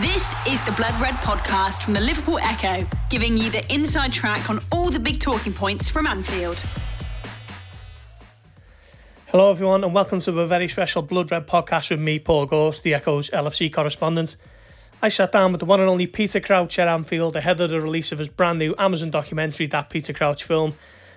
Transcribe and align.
This 0.00 0.32
is 0.48 0.62
the 0.62 0.72
Blood 0.72 0.98
Red 1.02 1.16
podcast 1.16 1.82
from 1.82 1.92
the 1.92 2.00
Liverpool 2.00 2.38
Echo, 2.38 2.88
giving 3.10 3.36
you 3.36 3.50
the 3.50 3.62
inside 3.70 4.10
track 4.10 4.48
on 4.48 4.58
all 4.72 4.88
the 4.88 4.98
big 4.98 5.20
talking 5.20 5.52
points 5.52 5.90
from 5.90 6.06
Anfield. 6.06 6.64
Hello, 9.26 9.50
everyone, 9.50 9.84
and 9.84 9.92
welcome 9.92 10.18
to 10.20 10.40
a 10.40 10.46
very 10.46 10.66
special 10.68 11.02
Blood 11.02 11.30
Red 11.30 11.46
podcast 11.46 11.90
with 11.90 12.00
me, 12.00 12.18
Paul 12.18 12.46
Gorst, 12.46 12.82
the 12.82 12.94
Echo's 12.94 13.28
LFC 13.28 13.70
correspondent. 13.70 14.36
I 15.02 15.10
sat 15.10 15.30
down 15.30 15.52
with 15.52 15.58
the 15.58 15.66
one 15.66 15.80
and 15.80 15.90
only 15.90 16.06
Peter 16.06 16.40
Crouch 16.40 16.78
at 16.78 16.88
Anfield 16.88 17.36
ahead 17.36 17.60
of 17.60 17.68
the 17.68 17.78
release 17.78 18.12
of 18.12 18.18
his 18.18 18.28
brand 18.28 18.60
new 18.60 18.74
Amazon 18.78 19.10
documentary, 19.10 19.66
That 19.66 19.90
Peter 19.90 20.14
Crouch 20.14 20.44
Film. 20.44 20.74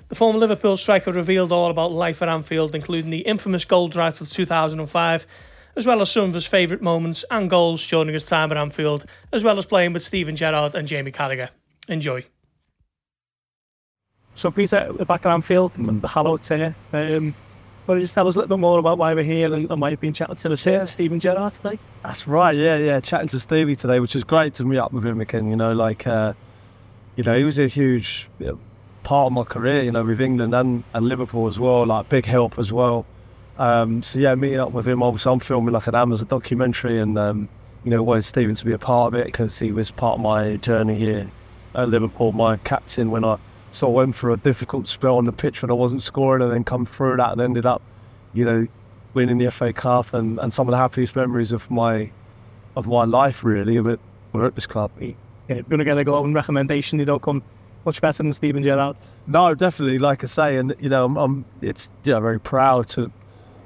The 0.09 0.15
former 0.15 0.39
Liverpool 0.39 0.75
striker 0.75 1.13
revealed 1.13 1.53
all 1.53 1.71
about 1.71 1.93
life 1.93 2.21
at 2.21 2.27
Anfield, 2.27 2.75
including 2.75 3.09
the 3.09 3.19
infamous 3.19 3.63
goal 3.63 3.87
drought 3.87 4.19
of 4.19 4.29
2005 4.29 5.25
as 5.75 5.85
well 5.85 6.01
as 6.01 6.11
some 6.11 6.25
of 6.25 6.33
his 6.33 6.45
favourite 6.45 6.81
moments 6.81 7.25
and 7.29 7.49
goals 7.49 7.85
during 7.85 8.13
his 8.13 8.23
time 8.23 8.51
at 8.51 8.57
Anfield, 8.57 9.05
as 9.31 9.43
well 9.43 9.57
as 9.57 9.65
playing 9.65 9.93
with 9.93 10.03
Steven 10.03 10.35
Gerrard 10.35 10.75
and 10.75 10.87
Jamie 10.87 11.11
Carragher. 11.11 11.49
Enjoy. 11.87 12.23
So, 14.35 14.51
Peter, 14.51 14.91
we're 14.97 15.05
back 15.05 15.25
at 15.25 15.31
Anfield, 15.31 15.71
hello 16.03 16.37
to 16.37 16.57
you. 16.57 16.97
Um, 16.97 17.35
will 17.87 17.95
you 17.95 18.01
just 18.01 18.13
tell 18.13 18.27
us 18.27 18.35
a 18.35 18.39
little 18.39 18.57
bit 18.57 18.59
more 18.59 18.79
about 18.79 18.97
why 18.97 19.13
we're 19.13 19.23
here 19.23 19.53
and, 19.53 19.71
and 19.71 19.81
why 19.81 19.89
you've 19.89 20.01
been 20.01 20.13
chatting 20.13 20.35
to 20.35 20.51
us 20.51 20.63
here, 20.63 20.85
Steven 20.85 21.19
Gerrard, 21.19 21.53
today? 21.53 21.79
That's 22.03 22.27
right, 22.27 22.55
yeah, 22.55 22.77
yeah, 22.77 22.99
chatting 22.99 23.29
to 23.29 23.39
Stevie 23.39 23.77
today, 23.77 24.01
which 24.01 24.15
is 24.15 24.25
great 24.25 24.53
to 24.55 24.65
meet 24.65 24.79
up 24.79 24.91
with 24.91 25.05
him 25.05 25.21
again. 25.21 25.49
You 25.49 25.55
know, 25.55 25.71
like, 25.71 26.05
uh, 26.05 26.33
you 27.15 27.23
know, 27.23 27.37
he 27.37 27.45
was 27.45 27.59
a 27.59 27.67
huge 27.67 28.29
you 28.39 28.47
know, 28.47 28.59
part 29.03 29.27
of 29.27 29.31
my 29.33 29.43
career, 29.43 29.83
you 29.83 29.91
know, 29.91 30.03
with 30.03 30.19
England 30.19 30.53
and, 30.53 30.83
and 30.93 31.07
Liverpool 31.07 31.47
as 31.47 31.57
well, 31.57 31.85
like, 31.85 32.09
big 32.09 32.25
help 32.25 32.59
as 32.59 32.73
well. 32.73 33.05
Um, 33.57 34.03
so 34.03 34.19
yeah, 34.19 34.35
meeting 34.35 34.59
up 34.59 34.71
with 34.71 34.87
him. 34.87 35.01
Obviously, 35.01 35.31
I'm 35.31 35.39
filming 35.39 35.73
like 35.73 35.87
an 35.87 35.95
Amazon 35.95 36.27
documentary, 36.27 36.99
and 36.99 37.17
um, 37.17 37.49
you 37.83 37.91
know, 37.91 38.03
wanted 38.03 38.23
Steven 38.23 38.55
to 38.55 38.65
be 38.65 38.73
a 38.73 38.77
part 38.77 39.13
of 39.13 39.19
it 39.19 39.25
because 39.25 39.57
he 39.57 39.71
was 39.71 39.91
part 39.91 40.15
of 40.15 40.21
my 40.21 40.57
journey 40.57 40.95
here 40.95 41.29
at 41.75 41.89
Liverpool, 41.89 42.31
my 42.31 42.57
captain 42.57 43.11
when 43.11 43.23
I 43.23 43.37
sort 43.71 43.91
of 43.91 43.95
went 43.95 44.15
through 44.15 44.33
a 44.33 44.37
difficult 44.37 44.87
spell 44.87 45.17
on 45.17 45.25
the 45.25 45.31
pitch 45.31 45.61
when 45.61 45.69
I 45.69 45.73
wasn't 45.73 46.01
scoring, 46.01 46.41
and 46.41 46.51
then 46.51 46.63
come 46.63 46.85
through 46.85 47.17
that 47.17 47.31
and 47.31 47.41
ended 47.41 47.65
up, 47.65 47.81
you 48.33 48.45
know, 48.45 48.67
winning 49.13 49.37
the 49.37 49.51
FA 49.51 49.71
Cup 49.71 50.13
and, 50.13 50.39
and 50.39 50.53
some 50.53 50.67
of 50.67 50.71
the 50.71 50.77
happiest 50.77 51.15
memories 51.15 51.51
of 51.51 51.69
my 51.71 52.09
of 52.75 52.87
my 52.87 53.05
life 53.05 53.43
really 53.43 53.77
of 53.77 53.87
it 53.87 53.99
were 54.33 54.45
at 54.45 54.55
this 54.55 54.67
club. 54.67 54.91
Yeah, 54.99 55.13
you're 55.47 55.63
gonna 55.63 55.85
get 55.85 55.97
a 55.97 56.03
golden 56.03 56.33
recommendation. 56.33 56.99
You 56.99 57.05
don't 57.05 57.21
come 57.21 57.41
much 57.85 58.01
better 58.01 58.23
than 58.23 58.33
Steven 58.33 58.63
Gerrard. 58.63 58.97
No, 59.27 59.53
definitely. 59.53 59.99
Like 59.99 60.23
I 60.23 60.27
say, 60.27 60.57
and 60.57 60.75
you 60.79 60.89
know, 60.89 61.05
I'm, 61.05 61.17
I'm 61.17 61.45
it's 61.61 61.89
you 62.03 62.13
know 62.13 62.19
very 62.19 62.39
proud 62.39 62.89
to 62.89 63.11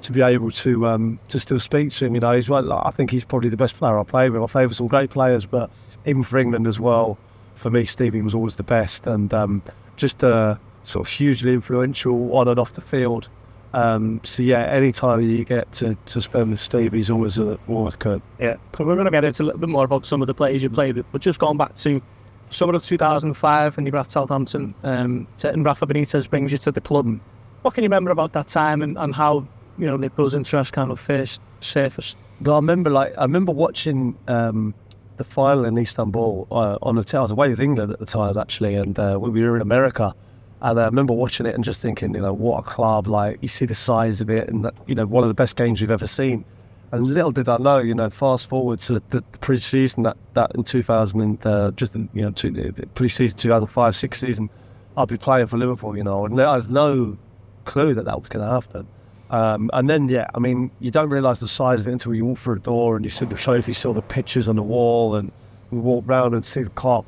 to 0.02 0.12
be 0.12 0.22
able 0.22 0.50
to 0.50 0.86
um, 0.86 1.18
to 1.28 1.40
still 1.40 1.60
speak 1.60 1.90
to 1.90 2.06
him. 2.06 2.14
You 2.14 2.20
know, 2.20 2.32
he's 2.32 2.50
I 2.50 2.90
think 2.96 3.10
he's 3.10 3.24
probably 3.24 3.48
the 3.48 3.56
best 3.56 3.76
player 3.76 3.98
I 3.98 4.04
played 4.04 4.30
with. 4.30 4.42
I 4.42 4.46
played 4.46 4.66
with 4.66 4.76
some 4.76 4.86
great 4.86 5.10
players, 5.10 5.46
but 5.46 5.70
even 6.06 6.24
for 6.24 6.38
England 6.38 6.66
as 6.66 6.80
well, 6.80 7.18
for 7.56 7.70
me, 7.70 7.84
Stevie 7.84 8.22
was 8.22 8.34
always 8.34 8.54
the 8.54 8.62
best, 8.62 9.06
and 9.06 9.32
um, 9.34 9.62
just 9.96 10.22
uh, 10.24 10.56
sort 10.84 11.06
of 11.06 11.12
hugely 11.12 11.52
influential 11.52 12.36
on 12.36 12.48
and 12.48 12.58
off 12.58 12.74
the 12.74 12.80
field. 12.80 13.28
Um, 13.72 14.20
so 14.24 14.42
yeah, 14.42 14.64
any 14.64 14.90
time 14.90 15.20
you 15.20 15.44
get 15.44 15.72
to, 15.74 15.96
to 16.06 16.20
spend 16.20 16.50
with 16.50 16.60
Stevie, 16.60 16.98
he's 16.98 17.10
always 17.10 17.38
a 17.38 17.58
always 17.68 17.94
good. 17.96 18.20
Yeah, 18.38 18.56
we're 18.78 18.94
going 18.94 19.04
to 19.04 19.10
get 19.10 19.24
into 19.24 19.44
a 19.44 19.44
little 19.44 19.60
bit 19.60 19.68
more 19.68 19.84
about 19.84 20.06
some 20.06 20.20
of 20.20 20.26
the 20.26 20.34
players 20.34 20.62
you 20.62 20.70
played 20.70 20.96
with, 20.96 21.06
but 21.12 21.20
just 21.20 21.38
going 21.38 21.56
back 21.56 21.74
to 21.76 22.02
summer 22.50 22.74
of 22.74 22.84
2005 22.84 23.78
and 23.78 23.86
you 23.86 23.92
were 23.92 23.98
at 23.98 24.10
Southampton, 24.10 24.74
um, 24.82 25.26
and 25.42 25.64
Rafa 25.64 25.86
Benitez 25.86 26.28
brings 26.28 26.50
you 26.50 26.58
to 26.58 26.72
the 26.72 26.80
club. 26.80 27.20
What 27.62 27.74
can 27.74 27.84
you 27.84 27.88
remember 27.88 28.10
about 28.10 28.32
that 28.32 28.48
time 28.48 28.82
and, 28.82 28.98
and 28.98 29.14
how 29.14 29.46
you 29.80 29.86
know, 29.86 29.96
Liverpool's 29.96 30.34
interest 30.34 30.72
kind 30.72 30.90
of 30.90 31.00
first 31.00 31.40
surfaced. 31.60 32.16
But 32.40 32.52
I 32.52 32.56
remember, 32.56 32.90
like, 32.90 33.16
I 33.18 33.22
remember 33.22 33.52
watching 33.52 34.16
um, 34.28 34.74
the 35.16 35.24
final 35.24 35.64
in 35.64 35.76
Istanbul 35.76 36.46
uh, 36.50 36.78
on 36.82 36.96
the. 36.96 37.18
I 37.18 37.22
was 37.22 37.30
away 37.30 37.48
with 37.48 37.60
England 37.60 37.92
at 37.92 37.98
the 37.98 38.06
time, 38.06 38.36
actually, 38.38 38.74
and 38.74 38.98
uh, 38.98 39.18
we 39.20 39.42
were 39.42 39.56
in 39.56 39.62
America. 39.62 40.14
And 40.62 40.78
I 40.78 40.84
remember 40.84 41.14
watching 41.14 41.46
it 41.46 41.54
and 41.54 41.64
just 41.64 41.80
thinking, 41.80 42.14
you 42.14 42.20
know, 42.20 42.34
what 42.34 42.58
a 42.58 42.62
club! 42.62 43.06
Like, 43.06 43.38
you 43.40 43.48
see 43.48 43.64
the 43.64 43.74
size 43.74 44.20
of 44.20 44.28
it, 44.28 44.48
and 44.48 44.70
you 44.86 44.94
know, 44.94 45.06
one 45.06 45.24
of 45.24 45.28
the 45.28 45.34
best 45.34 45.56
games 45.56 45.80
we've 45.80 45.90
ever 45.90 46.06
seen. 46.06 46.44
And 46.92 47.14
little 47.14 47.30
did 47.30 47.48
I 47.48 47.56
know, 47.58 47.78
you 47.78 47.94
know, 47.94 48.10
fast 48.10 48.48
forward 48.48 48.80
to 48.80 49.00
the 49.10 49.22
pre-season 49.40 50.02
that, 50.02 50.16
that 50.34 50.50
in 50.56 50.64
2000 50.64 51.20
and 51.20 51.46
uh, 51.46 51.70
just 51.76 51.94
you 51.94 52.08
know, 52.14 52.32
two, 52.32 52.72
pre-season 52.94 53.38
2005 53.38 53.94
six 53.94 54.18
season, 54.18 54.50
I'd 54.96 55.06
be 55.06 55.16
playing 55.16 55.46
for 55.46 55.56
Liverpool, 55.56 55.96
you 55.96 56.02
know, 56.02 56.24
and 56.24 56.40
I 56.40 56.56
had 56.56 56.68
no 56.68 57.16
clue 57.64 57.94
that 57.94 58.06
that 58.06 58.20
was 58.20 58.28
going 58.28 58.44
to 58.44 58.50
happen. 58.50 58.88
Um, 59.30 59.70
and 59.72 59.88
then, 59.88 60.08
yeah, 60.08 60.26
I 60.34 60.40
mean, 60.40 60.70
you 60.80 60.90
don't 60.90 61.08
realise 61.08 61.38
the 61.38 61.48
size 61.48 61.80
of 61.80 61.88
it 61.88 61.92
until 61.92 62.14
you 62.14 62.24
walk 62.24 62.38
through 62.38 62.56
a 62.56 62.58
door 62.58 62.96
and 62.96 63.04
you 63.04 63.10
see 63.10 63.24
the 63.24 63.36
trophy, 63.36 63.72
saw 63.72 63.92
the 63.92 64.02
pictures 64.02 64.48
on 64.48 64.56
the 64.56 64.62
wall, 64.62 65.14
and 65.14 65.30
we 65.70 65.78
walk 65.78 66.04
round 66.06 66.34
and 66.34 66.44
see 66.44 66.62
the 66.62 66.70
Kop. 66.70 67.04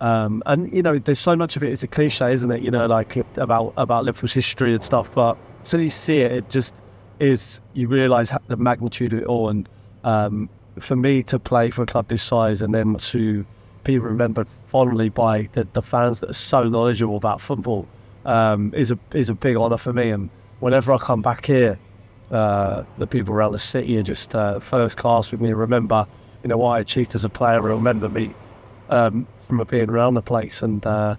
Um, 0.00 0.42
and 0.46 0.72
you 0.72 0.82
know, 0.82 0.98
there's 0.98 1.20
so 1.20 1.36
much 1.36 1.56
of 1.56 1.62
it. 1.62 1.70
It's 1.70 1.82
a 1.82 1.88
cliche, 1.88 2.32
isn't 2.32 2.50
it? 2.50 2.62
You 2.62 2.70
know, 2.70 2.86
like 2.86 3.16
about 3.36 3.74
about 3.76 4.04
Liverpool's 4.04 4.32
history 4.32 4.72
and 4.72 4.82
stuff. 4.82 5.08
But 5.14 5.36
until 5.60 5.80
you 5.80 5.90
see 5.90 6.20
it, 6.20 6.32
it 6.32 6.50
just 6.50 6.74
is. 7.20 7.60
You 7.74 7.86
realise 7.86 8.32
the 8.48 8.56
magnitude 8.56 9.12
of 9.12 9.20
it 9.20 9.26
all. 9.26 9.50
And 9.50 9.68
um, 10.02 10.48
for 10.80 10.96
me 10.96 11.22
to 11.24 11.38
play 11.38 11.70
for 11.70 11.82
a 11.82 11.86
club 11.86 12.08
this 12.08 12.22
size 12.22 12.62
and 12.62 12.74
then 12.74 12.96
to 12.96 13.44
be 13.84 13.98
remembered 13.98 14.46
fondly 14.66 15.08
by 15.08 15.48
the, 15.52 15.66
the 15.72 15.82
fans 15.82 16.20
that 16.20 16.30
are 16.30 16.34
so 16.34 16.64
knowledgeable 16.64 17.16
about 17.16 17.40
football 17.40 17.86
um, 18.24 18.72
is 18.74 18.90
a 18.90 18.98
is 19.12 19.28
a 19.28 19.34
big 19.34 19.56
honour 19.56 19.76
for 19.76 19.92
me. 19.92 20.10
And 20.10 20.30
whenever 20.60 20.92
I 20.92 20.98
come 20.98 21.22
back 21.22 21.46
here, 21.46 21.78
uh, 22.30 22.84
the 22.98 23.06
people 23.06 23.34
around 23.34 23.52
the 23.52 23.58
city 23.58 23.98
are 23.98 24.02
just 24.02 24.34
uh, 24.34 24.60
first 24.60 24.96
class 24.96 25.32
with 25.32 25.40
me. 25.40 25.52
Remember, 25.52 26.06
you 26.42 26.48
know, 26.48 26.56
what 26.56 26.76
I 26.76 26.80
achieved 26.80 27.14
as 27.14 27.24
a 27.24 27.28
player. 27.28 27.60
Remember 27.60 28.08
me 28.08 28.32
um, 28.88 29.26
from 29.46 29.62
being 29.64 29.90
around 29.90 30.14
the 30.14 30.22
place, 30.22 30.62
and 30.62 30.84
uh, 30.86 31.16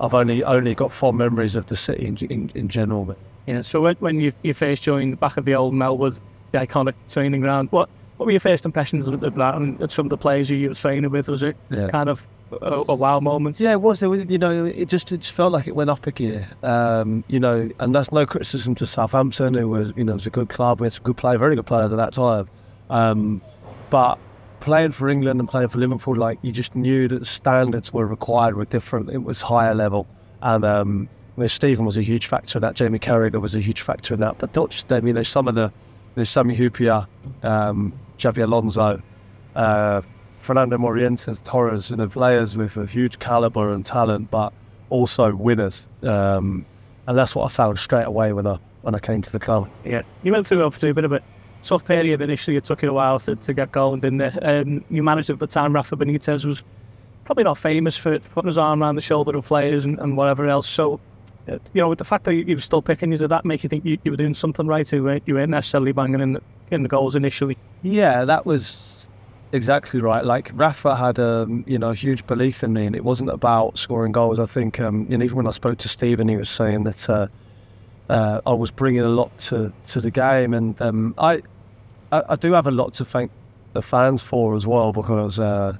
I've 0.00 0.14
only 0.14 0.42
only 0.42 0.74
got 0.74 0.92
fond 0.92 1.18
memories 1.18 1.54
of 1.54 1.66
the 1.66 1.76
city 1.76 2.06
in, 2.06 2.16
in, 2.30 2.50
in 2.54 2.68
general. 2.68 3.04
But 3.04 3.18
yeah. 3.46 3.62
So 3.62 3.82
when, 3.82 3.96
when 3.96 4.20
you, 4.20 4.32
you 4.42 4.54
first 4.54 4.82
joined 4.82 5.12
the 5.12 5.16
back 5.16 5.36
of 5.36 5.44
the 5.44 5.54
old 5.54 5.74
Melwood, 5.74 6.18
the 6.52 6.58
iconic 6.58 6.94
training 7.08 7.42
ground, 7.42 7.68
what 7.70 7.90
what 8.16 8.26
were 8.26 8.32
your 8.32 8.40
first 8.40 8.64
impressions 8.64 9.08
of 9.08 9.20
that 9.20 9.54
and 9.54 9.90
some 9.90 10.06
of 10.06 10.10
the 10.10 10.16
players 10.16 10.48
you 10.48 10.68
were 10.68 10.74
training 10.74 11.10
with? 11.10 11.28
Was 11.28 11.42
it 11.42 11.56
yeah. 11.70 11.88
kind 11.88 12.08
of 12.08 12.22
a, 12.62 12.84
a 12.88 12.94
wow 12.94 13.20
moment. 13.20 13.60
Yeah, 13.60 13.72
it 13.72 13.80
was. 13.80 14.02
You 14.02 14.38
know, 14.38 14.64
it 14.64 14.88
just 14.88 15.12
it 15.12 15.18
just 15.18 15.32
felt 15.32 15.52
like 15.52 15.66
it 15.66 15.74
went 15.74 15.90
up 15.90 16.06
a 16.06 16.12
gear. 16.12 16.48
Um, 16.62 17.24
you 17.28 17.40
know, 17.40 17.70
and 17.80 17.94
that's 17.94 18.12
no 18.12 18.26
criticism 18.26 18.74
to 18.76 18.86
Southampton. 18.86 19.56
It 19.56 19.64
was, 19.64 19.92
you 19.96 20.04
know, 20.04 20.12
it 20.12 20.16
was 20.16 20.26
a 20.26 20.30
good 20.30 20.48
club. 20.48 20.80
We 20.80 20.86
had 20.86 20.92
some 20.92 21.04
good 21.04 21.16
players, 21.16 21.38
very 21.38 21.56
good 21.56 21.66
players 21.66 21.92
at 21.92 21.96
that 21.96 22.14
time. 22.14 22.48
Um, 22.90 23.42
but 23.90 24.18
playing 24.60 24.92
for 24.92 25.08
England 25.08 25.40
and 25.40 25.48
playing 25.48 25.68
for 25.68 25.78
Liverpool, 25.78 26.16
like 26.16 26.38
you 26.42 26.52
just 26.52 26.74
knew 26.74 27.08
that 27.08 27.26
standards 27.26 27.92
were 27.92 28.06
required 28.06 28.56
were 28.56 28.64
different. 28.64 29.10
It 29.10 29.22
was 29.22 29.42
higher 29.42 29.74
level, 29.74 30.06
and 30.42 30.64
um, 30.64 31.08
mean, 31.36 31.48
Steven 31.48 31.84
was 31.84 31.96
a 31.96 32.02
huge 32.02 32.26
factor 32.26 32.58
in 32.58 32.62
that. 32.62 32.74
Jamie 32.74 32.98
Carragher 32.98 33.40
was 33.40 33.54
a 33.54 33.60
huge 33.60 33.80
factor 33.80 34.14
in 34.14 34.20
that. 34.20 34.38
But 34.38 34.54
not 34.54 34.70
just 34.70 34.88
them. 34.88 35.06
You 35.06 35.12
know, 35.12 35.22
some 35.22 35.48
of 35.48 35.54
the 35.54 35.72
there's 36.14 36.30
Sami 36.30 36.56
Hyypiä, 36.56 37.06
um, 37.42 37.92
Alonso. 38.24 39.02
Uh, 39.56 40.02
Fernando 40.44 40.76
Morientes, 40.76 41.42
Torres, 41.44 41.90
you 41.90 41.96
know, 41.96 42.06
players 42.06 42.54
with 42.54 42.76
a 42.76 42.84
huge 42.84 43.18
caliber 43.18 43.72
and 43.72 43.84
talent, 43.84 44.30
but 44.30 44.52
also 44.90 45.34
winners. 45.34 45.86
Um, 46.02 46.66
and 47.06 47.16
that's 47.16 47.34
what 47.34 47.46
I 47.46 47.48
found 47.48 47.78
straight 47.78 48.06
away 48.06 48.32
when 48.32 48.46
I 48.46 48.58
when 48.82 48.94
I 48.94 48.98
came 48.98 49.22
to 49.22 49.32
the 49.32 49.38
club. 49.38 49.70
Yeah, 49.84 50.02
you 50.22 50.32
went 50.32 50.46
through 50.46 50.62
obviously 50.62 50.90
a 50.90 50.94
bit 50.94 51.04
of 51.04 51.12
a 51.12 51.22
tough 51.62 51.86
period 51.86 52.20
initially. 52.20 52.58
It 52.58 52.64
took 52.64 52.82
you 52.82 52.90
a 52.90 52.92
while 52.92 53.18
to, 53.20 53.34
to 53.34 53.54
get 53.54 53.72
going, 53.72 54.00
didn't 54.00 54.20
it? 54.20 54.38
Um, 54.42 54.84
you 54.90 55.02
managed 55.02 55.30
at 55.30 55.38
the 55.38 55.46
time. 55.46 55.74
Rafa 55.74 55.96
Benitez 55.96 56.44
was 56.44 56.62
probably 57.24 57.44
not 57.44 57.56
famous 57.56 57.96
for 57.96 58.18
putting 58.18 58.48
his 58.48 58.58
arm 58.58 58.82
around 58.82 58.96
the 58.96 59.00
shoulder 59.00 59.34
of 59.34 59.46
players 59.46 59.86
and, 59.86 59.98
and 59.98 60.14
whatever 60.14 60.46
else. 60.46 60.68
So, 60.68 61.00
uh, 61.48 61.52
you 61.72 61.80
know, 61.80 61.88
with 61.88 61.98
the 61.98 62.04
fact 62.04 62.24
that 62.24 62.34
you, 62.34 62.44
you 62.44 62.56
were 62.56 62.60
still 62.60 62.82
picking 62.82 63.10
you, 63.10 63.16
did 63.16 63.30
that 63.30 63.46
make 63.46 63.62
you 63.62 63.70
think 63.70 63.86
you, 63.86 63.96
you 64.04 64.10
were 64.10 64.18
doing 64.18 64.34
something 64.34 64.66
right? 64.66 64.90
You 64.92 65.02
weren't, 65.02 65.22
you 65.24 65.34
weren't 65.36 65.50
necessarily 65.50 65.92
banging 65.92 66.20
in 66.20 66.32
the, 66.34 66.42
in 66.70 66.82
the 66.82 66.88
goals 66.90 67.16
initially. 67.16 67.56
Yeah, 67.82 68.26
that 68.26 68.44
was 68.44 68.76
exactly 69.52 70.00
right. 70.00 70.24
Like 70.24 70.50
Rafa 70.54 70.96
had 70.96 71.18
a 71.18 71.42
um, 71.42 71.64
you 71.66 71.78
know 71.78 71.92
huge 71.92 72.26
belief 72.26 72.62
in 72.62 72.72
me, 72.72 72.86
and 72.86 72.96
it 72.96 73.04
wasn't 73.04 73.30
about 73.30 73.78
scoring 73.78 74.12
goals. 74.12 74.38
I 74.40 74.46
think 74.46 74.80
um, 74.80 75.06
you 75.08 75.18
know, 75.18 75.24
even 75.24 75.36
when 75.36 75.46
I 75.46 75.50
spoke 75.50 75.78
to 75.78 75.88
Steven, 75.88 76.28
he 76.28 76.36
was 76.36 76.50
saying 76.50 76.84
that 76.84 77.08
uh, 77.08 77.28
uh, 78.08 78.40
I 78.46 78.52
was 78.52 78.70
bringing 78.70 79.02
a 79.02 79.08
lot 79.08 79.36
to, 79.40 79.72
to 79.88 80.00
the 80.00 80.10
game, 80.10 80.54
and 80.54 80.80
um, 80.82 81.14
I, 81.18 81.42
I, 82.12 82.22
I 82.30 82.36
do 82.36 82.52
have 82.52 82.66
a 82.66 82.70
lot 82.70 82.94
to 82.94 83.04
thank 83.04 83.30
the 83.72 83.82
fans 83.82 84.22
for 84.22 84.54
as 84.54 84.66
well 84.66 84.92
because 84.92 85.40
uh, 85.40 85.76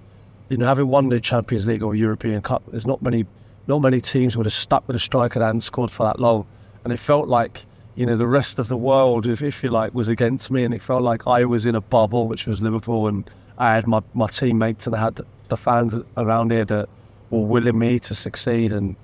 you 0.49 0.57
know 0.57 0.67
having 0.67 0.89
won 0.89 1.09
the 1.09 1.21
Champions 1.21 1.67
League 1.67 1.83
or 1.83 1.95
European 1.95 2.43
Cup, 2.43 2.63
there's 2.69 2.87
not 2.87 3.03
many 3.03 3.27
not 3.67 3.81
many 3.81 4.01
teams 4.01 4.37
would 4.37 4.47
have 4.47 4.55
stuck 4.55 4.87
with 4.87 4.97
a 4.97 5.01
striker 5.01 5.43
hadn't 5.43 5.63
scored 5.63 5.91
for 5.91 6.05
that 6.05 6.19
long, 6.19 6.47
and 6.85 6.93
it 6.93 6.99
felt 6.99 7.29
like 7.29 7.65
you 7.95 8.07
know 8.07 8.17
the 8.17 8.27
rest 8.27 8.59
of 8.59 8.69
the 8.69 8.77
world, 8.77 9.27
if, 9.27 9.43
if 9.43 9.63
you 9.63 9.71
like, 9.71 9.95
was 9.95 10.09
against 10.09 10.51
me, 10.51 10.65
and 10.65 10.75
it 10.75 10.83
felt 10.83 11.03
like 11.03 11.27
I 11.27 11.45
was 11.45 11.67
in 11.67 11.75
a 11.75 11.81
bubble, 11.81 12.27
which 12.27 12.47
was 12.47 12.61
Liverpool, 12.61 13.07
and 13.07 13.29
I 13.59 13.75
had 13.75 13.87
my, 13.87 14.01
my 14.15 14.27
teammates 14.27 14.87
and 14.87 14.97
I 14.97 15.01
had 15.01 15.21
the 15.49 15.57
fans 15.57 15.95
around 16.17 16.51
here 16.51 16.65
that 16.65 16.89
were 17.31 17.45
willing 17.45 17.79
me 17.79 17.99
to 18.01 18.15
succeed. 18.15 18.73
And 18.73 18.97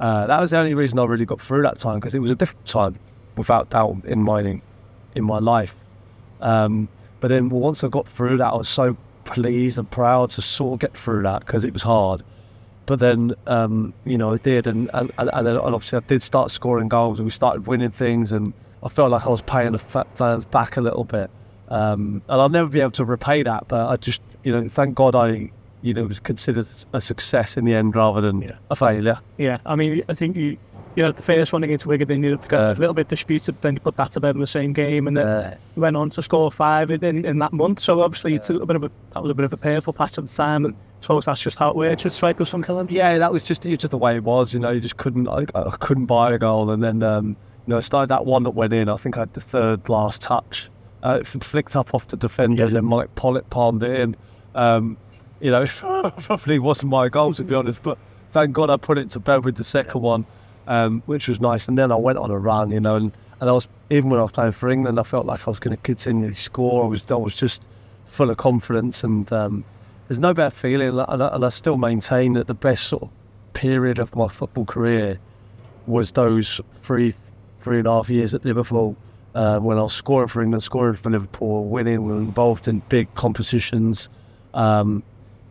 uh, 0.00 0.26
that 0.26 0.40
was 0.40 0.50
the 0.50 0.58
only 0.58 0.74
reason 0.74 0.98
I 0.98 1.04
really 1.04 1.24
got 1.24 1.40
through 1.40 1.62
that 1.62 1.78
time 1.78 2.00
because 2.00 2.14
it 2.14 2.20
was 2.20 2.30
a 2.30 2.34
different 2.34 2.66
time, 2.66 2.98
without 3.36 3.70
doubt, 3.70 4.04
in 4.04 4.22
my 4.22 4.60
in 5.14 5.24
my 5.24 5.38
life. 5.38 5.74
Um, 6.40 6.88
but 7.20 7.28
then 7.28 7.48
once 7.48 7.82
I 7.82 7.88
got 7.88 8.06
through 8.08 8.36
that, 8.38 8.52
I 8.52 8.56
was 8.56 8.68
so 8.68 8.96
pleased 9.24 9.78
and 9.78 9.90
proud 9.90 10.30
to 10.30 10.42
sort 10.42 10.74
of 10.74 10.80
get 10.80 10.96
through 10.96 11.22
that 11.22 11.40
because 11.40 11.64
it 11.64 11.72
was 11.72 11.82
hard. 11.82 12.22
But 12.84 13.00
then, 13.00 13.34
um, 13.48 13.92
you 14.04 14.16
know, 14.16 14.32
I 14.32 14.36
did, 14.36 14.66
and, 14.68 14.88
and, 14.94 15.10
and 15.18 15.46
then 15.46 15.56
obviously 15.56 15.96
I 15.96 16.00
did 16.06 16.22
start 16.22 16.52
scoring 16.52 16.88
goals, 16.88 17.18
and 17.18 17.26
we 17.26 17.32
started 17.32 17.66
winning 17.66 17.90
things, 17.90 18.30
and 18.30 18.52
I 18.84 18.88
felt 18.88 19.10
like 19.10 19.26
I 19.26 19.30
was 19.30 19.40
paying 19.40 19.72
the 19.72 19.78
fans 19.78 20.44
back 20.44 20.76
a 20.76 20.80
little 20.80 21.02
bit. 21.02 21.30
Um, 21.68 22.22
and 22.28 22.40
I'll 22.40 22.48
never 22.48 22.68
be 22.68 22.80
able 22.80 22.92
to 22.92 23.04
repay 23.04 23.42
that, 23.42 23.68
but 23.68 23.88
I 23.88 23.96
just, 23.96 24.20
you 24.44 24.52
know, 24.52 24.68
thank 24.68 24.94
God 24.94 25.14
I, 25.14 25.50
you 25.82 25.94
know, 25.94 26.04
was 26.04 26.18
considered 26.18 26.68
a 26.92 27.00
success 27.00 27.56
in 27.56 27.64
the 27.64 27.74
end 27.74 27.96
rather 27.96 28.20
than 28.20 28.42
yeah. 28.42 28.56
a 28.70 28.76
failure. 28.76 29.18
Yeah, 29.36 29.58
I 29.66 29.74
mean, 29.74 30.02
I 30.08 30.14
think 30.14 30.36
you, 30.36 30.56
you 30.94 31.02
know, 31.02 31.12
the 31.12 31.22
first 31.22 31.52
one 31.52 31.62
against 31.62 31.84
Wigan, 31.84 32.22
you 32.22 32.38
got 32.48 32.76
a 32.76 32.80
little 32.80 32.94
bit 32.94 33.08
disputed, 33.08 33.56
but 33.56 33.62
then 33.62 33.74
you 33.74 33.80
put 33.80 33.96
that 33.96 34.12
to 34.12 34.20
bed 34.20 34.34
in 34.34 34.40
the 34.40 34.46
same 34.46 34.72
game, 34.72 35.06
and 35.06 35.16
then 35.16 35.26
uh, 35.26 35.56
went 35.76 35.96
on 35.96 36.08
to 36.10 36.22
score 36.22 36.50
five 36.50 36.90
in, 36.90 37.24
in 37.24 37.38
that 37.38 37.52
month. 37.52 37.80
So 37.80 38.00
obviously, 38.00 38.34
it's 38.34 38.48
a 38.48 38.52
little 38.52 38.66
bit 38.66 38.76
of 38.76 38.84
a 38.84 38.90
that 39.12 39.22
was 39.22 39.30
a 39.30 39.34
bit 39.34 39.44
of 39.44 39.52
a 39.52 39.58
painful 39.58 39.92
patch 39.92 40.16
at 40.16 40.26
the 40.26 40.34
time, 40.34 40.64
and 40.64 40.74
suppose 41.02 41.26
that's 41.26 41.42
just 41.42 41.58
how 41.58 41.68
it 41.70 41.76
works 41.76 42.04
with 42.04 42.14
strikers 42.14 42.48
sometimes. 42.48 42.90
Yeah, 42.90 43.18
that 43.18 43.30
was 43.30 43.42
just 43.42 43.62
just 43.62 43.90
the 43.90 43.98
way 43.98 44.16
it 44.16 44.24
was. 44.24 44.54
You 44.54 44.60
know, 44.60 44.70
you 44.70 44.80
just 44.80 44.96
couldn't 44.96 45.28
I, 45.28 45.44
I 45.54 45.76
couldn't 45.78 46.06
buy 46.06 46.32
a 46.32 46.38
goal, 46.38 46.70
and 46.70 46.82
then 46.82 47.02
um, 47.02 47.36
you 47.66 47.72
know, 47.72 47.76
I 47.76 47.80
started 47.80 48.08
that 48.08 48.24
one 48.24 48.44
that 48.44 48.50
went 48.50 48.72
in. 48.72 48.88
I 48.88 48.96
think 48.96 49.18
I 49.18 49.20
had 49.20 49.34
the 49.34 49.42
third 49.42 49.88
last 49.90 50.22
touch 50.22 50.70
uh, 51.06 51.22
flicked 51.22 51.76
up 51.76 51.94
off 51.94 52.08
the 52.08 52.16
defender, 52.16 52.62
yeah. 52.62 52.66
and 52.66 52.76
then 52.76 52.84
Mike 52.84 53.14
Pollitt 53.14 53.48
palmed 53.48 53.82
it 53.84 54.00
in. 54.00 54.16
Um, 54.56 54.96
you 55.40 55.52
know, 55.52 55.64
probably 56.20 56.58
wasn't 56.58 56.90
my 56.90 57.08
goal 57.08 57.32
to 57.34 57.44
be 57.44 57.54
honest, 57.54 57.80
but 57.84 57.96
thank 58.32 58.52
God 58.52 58.70
I 58.70 58.76
put 58.76 58.98
it 58.98 59.10
to 59.10 59.20
bed 59.20 59.44
with 59.44 59.56
the 59.56 59.62
second 59.62 60.00
one, 60.00 60.26
um, 60.66 61.02
which 61.06 61.28
was 61.28 61.40
nice. 61.40 61.68
And 61.68 61.78
then 61.78 61.92
I 61.92 61.96
went 61.96 62.18
on 62.18 62.32
a 62.32 62.38
run, 62.38 62.72
you 62.72 62.80
know, 62.80 62.96
and, 62.96 63.12
and 63.40 63.48
I 63.48 63.52
was 63.52 63.68
even 63.90 64.10
when 64.10 64.18
I 64.18 64.24
was 64.24 64.32
playing 64.32 64.52
for 64.52 64.68
England, 64.68 64.98
I 64.98 65.04
felt 65.04 65.26
like 65.26 65.46
I 65.46 65.50
was 65.50 65.60
going 65.60 65.76
to 65.76 65.82
continue 65.84 66.30
to 66.30 66.36
score. 66.36 66.84
I 66.84 66.88
was 66.88 67.02
I 67.08 67.14
was 67.14 67.36
just 67.36 67.62
full 68.06 68.30
of 68.30 68.38
confidence, 68.38 69.04
and 69.04 69.32
um, 69.32 69.64
there's 70.08 70.18
no 70.18 70.34
better 70.34 70.54
feeling. 70.54 70.88
And 70.88 71.22
I, 71.22 71.28
and 71.28 71.44
I 71.44 71.50
still 71.50 71.76
maintain 71.76 72.32
that 72.32 72.48
the 72.48 72.54
best 72.54 72.88
sort 72.88 73.04
of 73.04 73.10
period 73.52 74.00
of 74.00 74.14
my 74.16 74.26
football 74.26 74.64
career 74.64 75.20
was 75.86 76.10
those 76.12 76.60
three 76.82 77.14
three 77.60 77.78
and 77.78 77.86
a 77.86 77.92
half 77.92 78.10
years 78.10 78.34
at 78.34 78.44
Liverpool 78.44 78.96
uh, 79.36 79.58
when 79.60 79.78
I 79.78 79.82
was 79.82 79.92
scoring 79.92 80.28
for 80.28 80.42
England, 80.42 80.62
scoring 80.62 80.94
for 80.94 81.10
Liverpool, 81.10 81.64
winning, 81.66 82.04
we 82.04 82.14
were 82.14 82.18
involved 82.18 82.66
in 82.66 82.80
big 82.88 83.14
competitions. 83.14 84.08
Um, 84.54 85.02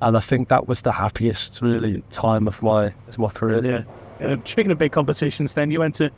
and 0.01 0.17
I 0.17 0.19
think 0.19 0.49
that 0.49 0.67
was 0.67 0.81
the 0.81 0.91
happiest 0.91 1.61
really 1.61 2.03
time 2.09 2.47
of 2.47 2.61
my 2.63 2.91
of 3.07 3.17
my 3.19 3.29
career. 3.29 3.85
Yeah. 4.19 4.27
Uh, 4.27 4.37
speaking 4.43 4.71
of 4.71 4.79
big 4.79 4.91
competitions, 4.91 5.53
then 5.53 5.69
you 5.69 5.79
went 5.79 5.93
to 5.95 6.11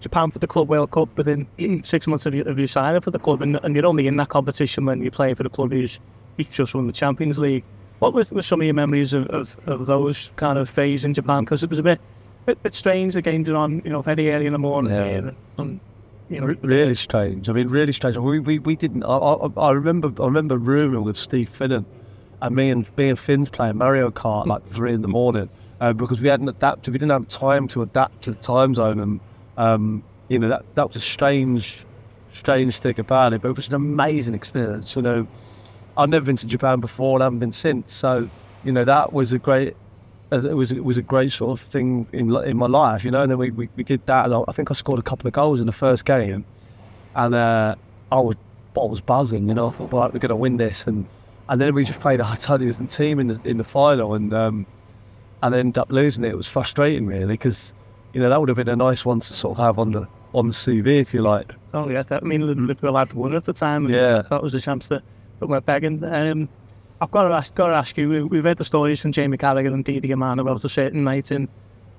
Japan 0.00 0.32
for 0.32 0.40
the 0.40 0.48
Club 0.48 0.68
World 0.68 0.90
Cup 0.90 1.16
within 1.16 1.46
six 1.84 2.08
months 2.08 2.26
of, 2.26 2.34
your, 2.34 2.48
of 2.48 2.58
your 2.58 2.66
signing 2.66 3.00
for 3.00 3.12
the 3.12 3.20
club, 3.20 3.40
and, 3.40 3.58
and, 3.62 3.76
you're 3.76 3.86
only 3.86 4.08
in 4.08 4.16
that 4.16 4.28
competition 4.28 4.84
when 4.84 5.00
you're 5.00 5.12
playing 5.12 5.36
for 5.36 5.44
the 5.44 5.50
club 5.50 5.70
who's 5.70 6.00
just 6.50 6.74
won 6.74 6.88
the 6.88 6.92
Champions 6.92 7.38
League. 7.38 7.62
What 8.00 8.14
were, 8.14 8.26
were 8.32 8.42
some 8.42 8.60
of 8.60 8.64
your 8.64 8.74
memories 8.74 9.12
of, 9.12 9.28
of, 9.28 9.56
of 9.66 9.86
those 9.86 10.32
kind 10.34 10.58
of 10.58 10.68
phase 10.68 11.04
in 11.04 11.14
Japan? 11.14 11.44
Because 11.44 11.62
it 11.62 11.70
was 11.70 11.78
a 11.78 11.84
bit, 11.84 12.00
bit, 12.46 12.60
bit 12.64 12.74
strange. 12.74 13.14
The 13.14 13.22
games 13.22 13.48
are 13.48 13.54
on, 13.54 13.80
you 13.84 13.90
know, 13.90 14.02
very 14.02 14.32
early 14.32 14.46
in 14.46 14.52
the 14.52 14.58
morning. 14.58 14.92
Yeah. 14.92 15.30
And, 15.58 15.78
you 15.78 15.91
really 16.40 16.94
strange. 16.94 17.48
I 17.48 17.52
mean, 17.52 17.68
really 17.68 17.92
strange. 17.92 18.16
We 18.16 18.38
we, 18.38 18.58
we 18.58 18.76
didn't. 18.76 19.04
I, 19.04 19.16
I, 19.16 19.50
I 19.56 19.72
remember 19.72 20.12
I 20.22 20.26
remember 20.26 20.56
rooming 20.56 21.04
with 21.04 21.16
Steve 21.16 21.50
Finnan, 21.52 21.84
and 22.40 22.56
me 22.56 22.70
and 22.70 22.86
me 22.96 23.08
and 23.08 23.18
Finn's 23.18 23.48
playing 23.48 23.78
Mario 23.78 24.10
Kart 24.10 24.46
like 24.46 24.66
three 24.68 24.92
in 24.92 25.02
the 25.02 25.08
morning 25.08 25.48
uh, 25.80 25.92
because 25.92 26.20
we 26.20 26.28
hadn't 26.28 26.48
adapted. 26.48 26.94
We 26.94 26.98
didn't 26.98 27.10
have 27.10 27.28
time 27.28 27.66
to 27.68 27.82
adapt 27.82 28.22
to 28.22 28.30
the 28.30 28.36
time 28.36 28.74
zone, 28.74 29.00
and 29.00 29.20
um, 29.56 30.04
you 30.28 30.38
know 30.38 30.48
that 30.48 30.64
that 30.76 30.86
was 30.88 30.96
a 30.96 31.00
strange, 31.00 31.84
strange 32.32 32.78
thing 32.78 32.98
about 33.00 33.32
it. 33.32 33.42
But 33.42 33.48
it 33.50 33.56
was 33.56 33.68
an 33.68 33.74
amazing 33.74 34.34
experience. 34.34 34.94
You 34.94 35.02
know, 35.02 35.26
I've 35.96 36.08
never 36.08 36.24
been 36.26 36.36
to 36.36 36.46
Japan 36.46 36.78
before, 36.78 37.16
and 37.16 37.22
I 37.22 37.26
haven't 37.26 37.40
been 37.40 37.52
since. 37.52 37.92
So 37.92 38.30
you 38.64 38.70
know 38.70 38.84
that 38.84 39.12
was 39.12 39.32
a 39.32 39.38
great 39.38 39.76
it 40.32 40.54
was 40.54 40.72
it 40.72 40.84
was 40.84 40.96
a 40.96 41.02
great 41.02 41.32
sort 41.32 41.60
of 41.60 41.66
thing 41.68 42.06
in 42.12 42.34
in 42.44 42.56
my 42.56 42.66
life, 42.66 43.04
you 43.04 43.10
know. 43.10 43.22
And 43.22 43.30
then 43.30 43.38
we, 43.38 43.50
we, 43.50 43.68
we 43.76 43.84
did 43.84 44.04
that, 44.06 44.24
and 44.26 44.44
I 44.48 44.52
think 44.52 44.70
I 44.70 44.74
scored 44.74 44.98
a 44.98 45.02
couple 45.02 45.26
of 45.26 45.34
goals 45.34 45.60
in 45.60 45.66
the 45.66 45.72
first 45.72 46.04
game, 46.04 46.44
and 47.14 47.34
uh, 47.34 47.74
I 48.10 48.20
was 48.20 48.36
I 48.76 48.84
was 48.84 49.00
buzzing, 49.00 49.48
you 49.48 49.54
know. 49.54 49.68
I 49.68 49.70
thought, 49.70 49.92
well, 49.92 50.10
we're 50.12 50.18
going 50.18 50.30
to 50.30 50.36
win 50.36 50.56
this, 50.56 50.86
and 50.86 51.06
and 51.48 51.60
then 51.60 51.74
we 51.74 51.84
just 51.84 52.00
played 52.00 52.20
a 52.20 52.36
totally 52.40 52.66
different 52.66 52.90
team 52.90 53.20
in 53.20 53.28
the 53.28 53.40
in 53.44 53.58
the 53.58 53.64
final, 53.64 54.14
and 54.14 54.32
um, 54.32 54.66
and 55.42 55.54
ended 55.54 55.78
up 55.78 55.92
losing 55.92 56.24
it. 56.24 56.28
It 56.28 56.36
was 56.36 56.48
frustrating, 56.48 57.06
really, 57.06 57.34
because 57.34 57.74
you 58.12 58.20
know 58.20 58.28
that 58.30 58.40
would 58.40 58.48
have 58.48 58.56
been 58.56 58.68
a 58.68 58.76
nice 58.76 59.04
one 59.04 59.20
to 59.20 59.34
sort 59.34 59.58
of 59.58 59.64
have 59.64 59.78
on 59.78 59.92
the 59.92 60.08
on 60.34 60.46
the 60.46 60.54
CV, 60.54 61.00
if 61.00 61.12
you 61.12 61.20
like. 61.20 61.52
Oh 61.74 61.88
yeah, 61.88 62.04
I 62.10 62.20
mean 62.20 62.46
Liverpool 62.46 62.96
had 62.96 63.12
won 63.12 63.34
at 63.34 63.44
the 63.44 63.52
time. 63.52 63.88
yeah, 63.88 64.22
that 64.30 64.42
was 64.42 64.52
the 64.52 64.60
chance 64.60 64.88
that, 64.88 65.02
put 65.40 65.50
my 65.50 65.60
bag 65.60 65.84
in. 65.84 66.02
Um, 66.04 66.48
I've 67.02 67.10
got 67.10 67.24
to 67.24 67.34
ask, 67.34 67.52
got 67.56 67.66
to 67.66 67.74
ask 67.74 67.98
you. 67.98 68.28
We, 68.28 68.36
have 68.36 68.44
heard 68.44 68.58
the 68.58 68.64
stories 68.64 69.00
from 69.00 69.10
Jamie 69.10 69.36
Carragher 69.36 69.74
and 69.74 69.84
Didi 69.84 70.06
Hamann 70.06 70.38
about 70.38 70.64
a 70.64 70.68
certain 70.68 71.02
night 71.02 71.32
in 71.32 71.48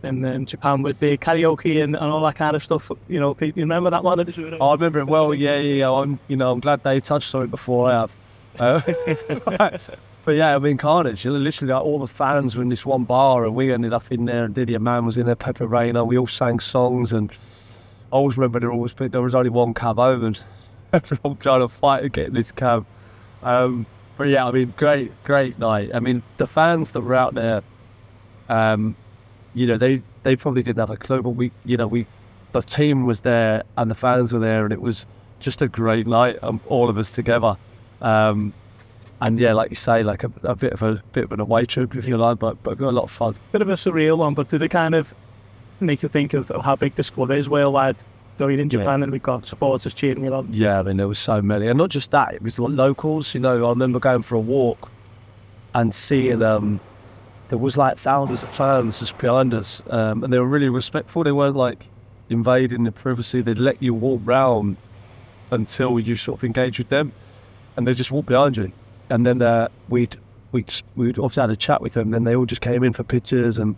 in, 0.01 0.23
in 0.23 0.45
Japan 0.45 0.81
with 0.81 0.97
the 0.99 1.17
karaoke 1.17 1.83
and, 1.83 1.95
and 1.95 2.05
all 2.05 2.21
that 2.21 2.35
kind 2.35 2.55
of 2.55 2.63
stuff. 2.63 2.89
You 3.09 3.19
know, 3.19 3.35
you 3.41 3.51
remember 3.57 3.89
that 3.89 4.01
one? 4.01 4.21
I 4.21 4.73
remember 4.73 4.99
it 4.99 5.07
well. 5.07 5.33
Yeah, 5.33 5.57
yeah, 5.57 5.73
yeah. 5.73 5.91
I'm, 5.91 6.19
you 6.29 6.37
know, 6.37 6.53
I'm 6.53 6.61
glad 6.61 6.83
they 6.83 7.01
touched 7.01 7.35
on 7.35 7.43
it 7.43 7.51
before 7.51 7.91
I 7.91 7.99
have. 7.99 8.11
Uh, 8.59 8.81
but 10.23 10.35
yeah, 10.35 10.55
I 10.55 10.59
mean, 10.59 10.77
carnage. 10.77 11.25
Literally, 11.25 11.73
like, 11.73 11.83
all 11.83 11.99
the 11.99 12.07
fans 12.07 12.55
were 12.55 12.61
in 12.61 12.69
this 12.69 12.85
one 12.85 13.03
bar, 13.03 13.43
and 13.43 13.55
we 13.55 13.73
ended 13.73 13.91
up 13.91 14.09
in 14.09 14.23
there. 14.23 14.45
And 14.45 14.55
Didi 14.55 14.71
Hamann 14.71 15.05
was 15.05 15.17
in 15.17 15.25
there, 15.25 15.35
Pepe 15.35 15.65
Reina. 15.65 16.05
We 16.05 16.17
all 16.17 16.27
sang 16.27 16.61
songs, 16.61 17.11
and 17.11 17.29
I 17.29 18.15
always 18.15 18.37
remember 18.37 18.61
there 18.61 18.71
always 18.71 18.93
there 18.93 19.21
was 19.21 19.35
only 19.35 19.49
one 19.49 19.73
cab 19.73 19.99
over, 19.99 20.27
and 20.27 20.41
everyone 20.93 21.35
trying 21.37 21.59
to 21.59 21.67
fight 21.67 22.03
to 22.03 22.09
get 22.09 22.33
this 22.33 22.53
cab. 22.53 22.85
Um, 23.41 23.85
but 24.17 24.27
yeah, 24.27 24.45
I 24.45 24.51
mean, 24.51 24.73
great, 24.77 25.11
great 25.23 25.57
night. 25.59 25.91
I 25.93 25.99
mean, 25.99 26.21
the 26.37 26.47
fans 26.47 26.91
that 26.91 27.01
were 27.01 27.15
out 27.15 27.33
there, 27.33 27.61
um, 28.49 28.95
you 29.53 29.67
know, 29.67 29.77
they 29.77 30.01
they 30.23 30.35
probably 30.35 30.63
didn't 30.63 30.79
have 30.79 30.89
a 30.89 30.97
clue, 30.97 31.21
but 31.21 31.31
we, 31.31 31.51
you 31.65 31.77
know, 31.77 31.87
we, 31.87 32.05
the 32.51 32.61
team 32.61 33.05
was 33.05 33.21
there 33.21 33.63
and 33.77 33.89
the 33.89 33.95
fans 33.95 34.31
were 34.31 34.39
there, 34.39 34.63
and 34.63 34.73
it 34.73 34.81
was 34.81 35.05
just 35.39 35.61
a 35.61 35.67
great 35.67 36.07
night. 36.07 36.37
Um, 36.41 36.61
all 36.67 36.89
of 36.89 36.97
us 36.97 37.11
together. 37.11 37.57
Um, 38.01 38.53
and 39.21 39.39
yeah, 39.39 39.53
like 39.53 39.69
you 39.69 39.75
say, 39.75 40.03
like 40.03 40.23
a, 40.23 40.31
a, 40.43 40.55
bit 40.55 40.73
of 40.73 40.83
a 40.83 41.01
bit 41.13 41.25
of 41.25 41.31
an 41.31 41.39
away 41.39 41.65
trip, 41.65 41.95
if 41.95 42.07
you 42.07 42.17
like, 42.17 42.39
but 42.39 42.61
but 42.63 42.77
got 42.77 42.89
a 42.89 42.91
lot 42.91 43.03
of 43.03 43.11
fun. 43.11 43.35
Bit 43.51 43.61
of 43.61 43.69
a 43.69 43.73
surreal 43.73 44.17
one, 44.17 44.33
but 44.33 44.49
did 44.49 44.61
it 44.61 44.69
kind 44.69 44.93
of 44.93 45.13
make 45.79 46.03
you 46.03 46.09
think 46.09 46.33
of 46.33 46.51
how 46.63 46.75
big 46.75 46.95
the 46.95 47.03
squad 47.03 47.31
is 47.31 47.49
worldwide? 47.49 47.95
Going 48.37 48.59
in 48.59 48.69
Japan 48.69 48.99
yeah. 48.99 49.03
and 49.03 49.11
we've 49.11 49.23
got 49.23 49.45
supporters 49.45 49.93
cheering 49.93 50.23
you 50.23 50.33
on. 50.33 50.47
Yeah, 50.51 50.79
I 50.79 50.83
mean, 50.83 50.97
there 50.97 51.07
was 51.07 51.19
so 51.19 51.41
many. 51.41 51.67
And 51.67 51.77
not 51.77 51.89
just 51.89 52.11
that, 52.11 52.33
it 52.33 52.41
was 52.41 52.59
like 52.59 52.71
locals. 52.71 53.33
You 53.33 53.39
know, 53.39 53.65
I 53.65 53.69
remember 53.69 53.99
going 53.99 54.21
for 54.23 54.35
a 54.35 54.39
walk 54.39 54.91
and 55.75 55.93
seeing 55.93 56.41
um, 56.41 56.79
there 57.49 57.57
was 57.57 57.77
like 57.77 57.97
thousands 57.97 58.43
of 58.43 58.53
fans 58.55 58.99
just 58.99 59.17
behind 59.17 59.53
us. 59.53 59.81
Um, 59.89 60.23
and 60.23 60.33
they 60.33 60.39
were 60.39 60.47
really 60.47 60.69
respectful. 60.69 61.23
They 61.23 61.31
weren't 61.31 61.55
like 61.55 61.85
invading 62.29 62.83
the 62.83 62.91
privacy. 62.91 63.41
They'd 63.41 63.59
let 63.59 63.81
you 63.81 63.93
walk 63.93 64.21
round 64.23 64.77
until 65.51 65.99
you 65.99 66.15
sort 66.15 66.39
of 66.39 66.43
engage 66.43 66.77
with 66.77 66.89
them. 66.89 67.11
And 67.75 67.87
they 67.87 67.93
just 67.93 68.11
walk 68.11 68.25
behind 68.25 68.57
you. 68.57 68.71
And 69.09 69.25
then 69.25 69.41
uh, 69.41 69.67
we'd, 69.89 70.15
we'd, 70.51 70.73
we'd 70.95 71.19
obviously 71.19 71.41
had 71.41 71.49
a 71.49 71.55
chat 71.55 71.81
with 71.81 71.93
them. 71.93 72.11
Then 72.11 72.23
they 72.23 72.35
all 72.35 72.45
just 72.45 72.61
came 72.61 72.83
in 72.83 72.93
for 72.93 73.03
pictures 73.03 73.59
and 73.59 73.75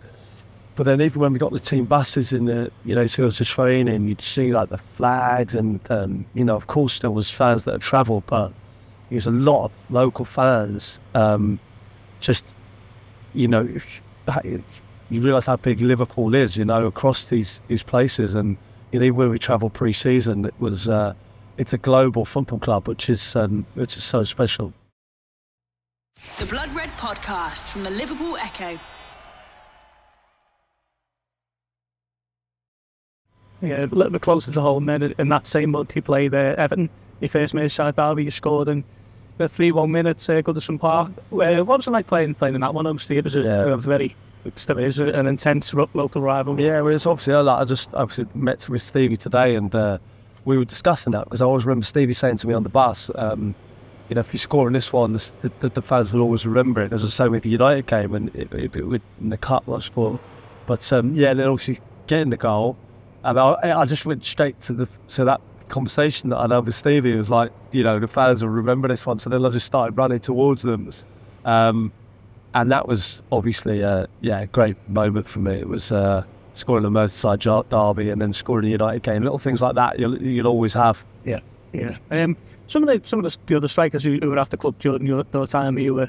but 0.76 0.84
then 0.84 1.00
even 1.00 1.20
when 1.20 1.32
we 1.32 1.38
got 1.38 1.52
the 1.52 1.58
team 1.58 1.86
buses 1.86 2.34
in 2.34 2.44
the, 2.44 2.70
you 2.84 2.94
know, 2.94 3.06
to 3.06 3.16
go 3.16 3.30
to 3.30 3.44
training, 3.44 4.08
you'd 4.08 4.20
see 4.20 4.52
like 4.52 4.68
the 4.68 4.78
flags 4.96 5.54
and, 5.54 5.80
um, 5.90 6.26
you 6.34 6.44
know, 6.44 6.54
of 6.54 6.66
course 6.66 6.98
there 6.98 7.10
was 7.10 7.30
fans 7.30 7.64
that 7.64 7.72
had 7.72 7.80
travelled, 7.80 8.24
but 8.26 8.48
there 9.08 9.16
was 9.16 9.26
a 9.26 9.30
lot 9.30 9.64
of 9.64 9.72
local 9.88 10.26
fans. 10.26 10.98
Um, 11.14 11.58
just, 12.20 12.44
you 13.32 13.48
know, 13.48 13.66
you 15.10 15.20
realise 15.22 15.46
how 15.46 15.56
big 15.56 15.80
Liverpool 15.80 16.34
is, 16.34 16.56
you 16.56 16.64
know, 16.64 16.86
across 16.86 17.28
these 17.28 17.60
these 17.68 17.82
places. 17.82 18.34
And 18.34 18.56
you 18.92 19.00
know, 19.00 19.06
even 19.06 19.16
when 19.16 19.30
we 19.30 19.38
travelled 19.38 19.72
pre-season, 19.72 20.44
it 20.44 20.54
was 20.58 20.88
uh, 20.88 21.14
it's 21.56 21.72
a 21.72 21.78
global 21.78 22.24
football 22.24 22.58
club, 22.58 22.88
which 22.88 23.08
is 23.08 23.36
um, 23.36 23.64
which 23.74 23.96
is 23.96 24.04
so 24.04 24.24
special. 24.24 24.72
The 26.38 26.46
Blood 26.46 26.74
Red 26.74 26.90
Podcast 26.98 27.68
from 27.68 27.82
the 27.82 27.90
Liverpool 27.90 28.36
Echo. 28.36 28.78
Yeah, 33.62 33.84
a 33.84 33.86
little 33.86 34.10
bit 34.10 34.22
closer 34.22 34.52
to 34.52 34.60
home 34.60 34.86
then 34.86 35.14
in 35.18 35.28
that 35.28 35.46
same 35.46 35.72
played 35.72 36.34
uh, 36.34 36.54
Everton, 36.58 36.90
your 37.20 37.28
first 37.28 37.54
Merseyside 37.54 37.96
derby, 37.96 38.24
you 38.24 38.30
scored 38.30 38.68
in 38.68 38.84
the 39.38 39.48
3 39.48 39.72
1 39.72 39.90
minutes 39.90 40.28
uh, 40.28 40.42
Goodison 40.42 40.78
Park. 40.78 41.10
Uh, 41.32 41.64
what 41.64 41.78
was 41.78 41.86
it 41.86 41.90
like 41.90 42.06
playing, 42.06 42.34
playing 42.34 42.54
in 42.54 42.60
that 42.60 42.74
one? 42.74 42.86
Obviously, 42.86 43.18
it 43.18 43.24
was 43.24 43.36
a, 43.36 43.42
yeah. 43.42 43.72
a 43.72 43.76
very 43.76 44.14
still 44.54 44.78
is 44.78 44.98
an 44.98 45.26
intense 45.26 45.74
local 45.74 46.22
rival. 46.22 46.60
Yeah, 46.60 46.80
well, 46.80 46.94
it's 46.94 47.06
obviously 47.06 47.34
like 47.34 47.62
I 47.62 47.64
just 47.64 47.92
obviously 47.94 48.26
met 48.34 48.68
with 48.68 48.82
Stevie 48.82 49.16
today, 49.16 49.56
and 49.56 49.74
uh, 49.74 49.98
we 50.44 50.56
were 50.56 50.64
discussing 50.64 51.12
that 51.12 51.24
because 51.24 51.42
I 51.42 51.46
always 51.46 51.64
remember 51.64 51.84
Stevie 51.84 52.14
saying 52.14 52.36
to 52.38 52.46
me 52.46 52.54
on 52.54 52.62
the 52.62 52.68
bus, 52.68 53.10
um, 53.16 53.54
you 54.08 54.14
know, 54.14 54.20
if 54.20 54.32
you 54.32 54.38
score 54.38 54.68
in 54.68 54.72
this 54.72 54.92
one, 54.92 55.14
the, 55.14 55.52
the, 55.60 55.68
the, 55.68 55.82
fans 55.82 56.12
will 56.12 56.20
always 56.20 56.46
remember 56.46 56.82
it. 56.82 56.92
As 56.92 57.04
I 57.04 57.08
say 57.08 57.28
with 57.28 57.42
the 57.42 57.48
United 57.48 57.86
game 57.86 58.14
and 58.14 58.34
it, 58.36 58.52
it, 58.52 58.76
it, 58.76 59.02
in 59.20 59.30
the 59.30 59.36
cup, 59.36 59.68
I 59.68 59.80
suppose. 59.80 60.20
But 60.66 60.92
um, 60.92 61.14
yeah, 61.14 61.34
then 61.34 61.48
obviously 61.48 61.80
getting 62.06 62.30
the 62.30 62.36
goal, 62.36 62.76
and 63.26 63.38
I, 63.40 63.80
I 63.80 63.84
just 63.84 64.06
went 64.06 64.24
straight 64.24 64.60
to 64.62 64.72
the 64.72 64.88
so 65.08 65.24
that 65.24 65.40
conversation 65.68 66.30
that 66.30 66.36
I 66.36 66.42
had 66.42 66.64
with 66.64 66.74
Stevie 66.76 67.16
was 67.16 67.28
like, 67.28 67.50
you 67.72 67.82
know, 67.82 67.98
the 67.98 68.06
fans 68.06 68.42
will 68.42 68.50
remember 68.50 68.86
this 68.86 69.04
one. 69.04 69.18
So 69.18 69.28
then 69.28 69.44
I 69.44 69.48
just 69.48 69.66
started 69.66 69.96
running 69.96 70.20
towards 70.20 70.62
them 70.62 70.88
Um, 71.44 71.92
and 72.54 72.70
that 72.70 72.86
was 72.86 73.22
obviously 73.32 73.80
a 73.80 74.06
yeah 74.20 74.46
great 74.46 74.76
moment 74.88 75.28
for 75.28 75.40
me. 75.40 75.54
It 75.54 75.68
was 75.68 75.90
uh, 75.90 76.22
scoring 76.54 76.84
the 76.84 76.90
Merseyside 76.90 77.68
derby 77.68 78.10
and 78.10 78.20
then 78.20 78.32
scoring 78.32 78.66
a 78.66 78.70
United 78.70 79.02
game. 79.02 79.24
Little 79.24 79.38
things 79.38 79.60
like 79.60 79.74
that 79.74 79.98
you'll, 79.98 80.22
you'll 80.22 80.46
always 80.46 80.74
have. 80.74 81.04
Yeah, 81.24 81.40
yeah. 81.72 81.96
Um, 82.12 82.36
some 82.68 82.82
of 82.82 82.88
the 82.88 83.06
some 83.08 83.18
of 83.18 83.30
the, 83.30 83.36
the 83.46 83.56
other 83.56 83.68
strikers 83.68 84.04
who, 84.04 84.18
who 84.22 84.30
were 84.30 84.38
at 84.38 84.50
the 84.50 84.56
club 84.56 84.78
during 84.78 85.04
your, 85.04 85.24
the 85.24 85.46
time 85.46 85.78
you 85.78 85.94
were 85.94 86.08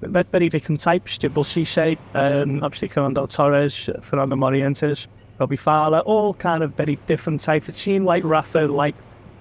very 0.00 0.48
different 0.48 0.80
types. 0.80 1.18
Djibril 1.18 1.44
Cisse, 1.44 1.98
um, 2.14 2.62
obviously 2.62 2.88
Fernando 2.88 3.26
Torres, 3.26 3.90
Fernando 4.02 4.36
Morientes, 4.36 5.06
Robbie 5.38 5.56
Fowler, 5.56 5.98
all 6.00 6.34
kind 6.34 6.62
of 6.62 6.74
very 6.74 6.98
different 7.06 7.40
types. 7.40 7.68
It 7.68 7.76
seemed 7.76 8.06
like 8.06 8.24
Rafa 8.24 8.66
like 8.66 8.94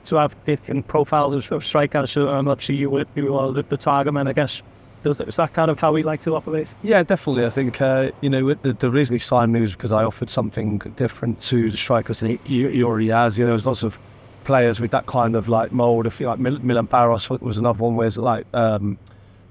to 0.06 0.18
have 0.18 0.36
different 0.46 0.88
profiles 0.88 1.52
of 1.52 1.66
strikers. 1.66 2.12
So 2.12 2.30
I'm 2.30 2.46
not 2.46 2.62
sure 2.62 2.76
you 2.76 2.90
were, 2.90 3.06
you 3.16 3.34
were 3.34 3.52
the, 3.52 3.64
the 3.64 3.78
target 3.78 4.14
man, 4.14 4.28
I 4.28 4.34
guess. 4.34 4.62
Does, 5.04 5.22
is 5.22 5.36
that 5.36 5.54
kind 5.54 5.70
of 5.70 5.80
how 5.80 5.92
we 5.92 6.02
like 6.04 6.22
to 6.22 6.36
operate? 6.36 6.68
Yeah, 6.82 7.04
definitely. 7.04 7.46
I 7.46 7.50
think, 7.50 7.80
uh, 7.80 8.12
you 8.22 8.30
know, 8.30 8.54
the, 8.56 8.74
the 8.74 8.90
reason 8.90 9.16
he 9.16 9.20
signed 9.20 9.54
me 9.54 9.62
was 9.62 9.72
because 9.72 9.92
I 9.92 10.04
offered 10.04 10.30
something 10.30 10.80
different 10.96 11.40
to 11.42 11.70
the 11.70 11.78
strikers 11.78 12.22
that 12.22 12.40
he, 12.46 12.70
he 12.70 12.84
already 12.84 13.10
has. 13.10 13.38
You 13.38 13.46
know, 13.46 13.52
there's 13.52 13.68
lots 13.68 13.84
of 13.84 14.00
players 14.46 14.80
with 14.80 14.92
that 14.92 15.06
kind 15.06 15.36
of 15.36 15.48
like 15.48 15.72
mould. 15.72 16.08
I 16.08 16.10
feel 16.10 16.30
like 16.30 16.40
Mil- 16.40 16.60
Milan 16.60 16.88
Baroš 16.88 17.40
was 17.42 17.58
another 17.58 17.84
one 17.84 17.96
where 17.96 18.08
it's 18.08 18.18
like 18.18 18.48
um, 18.54 18.98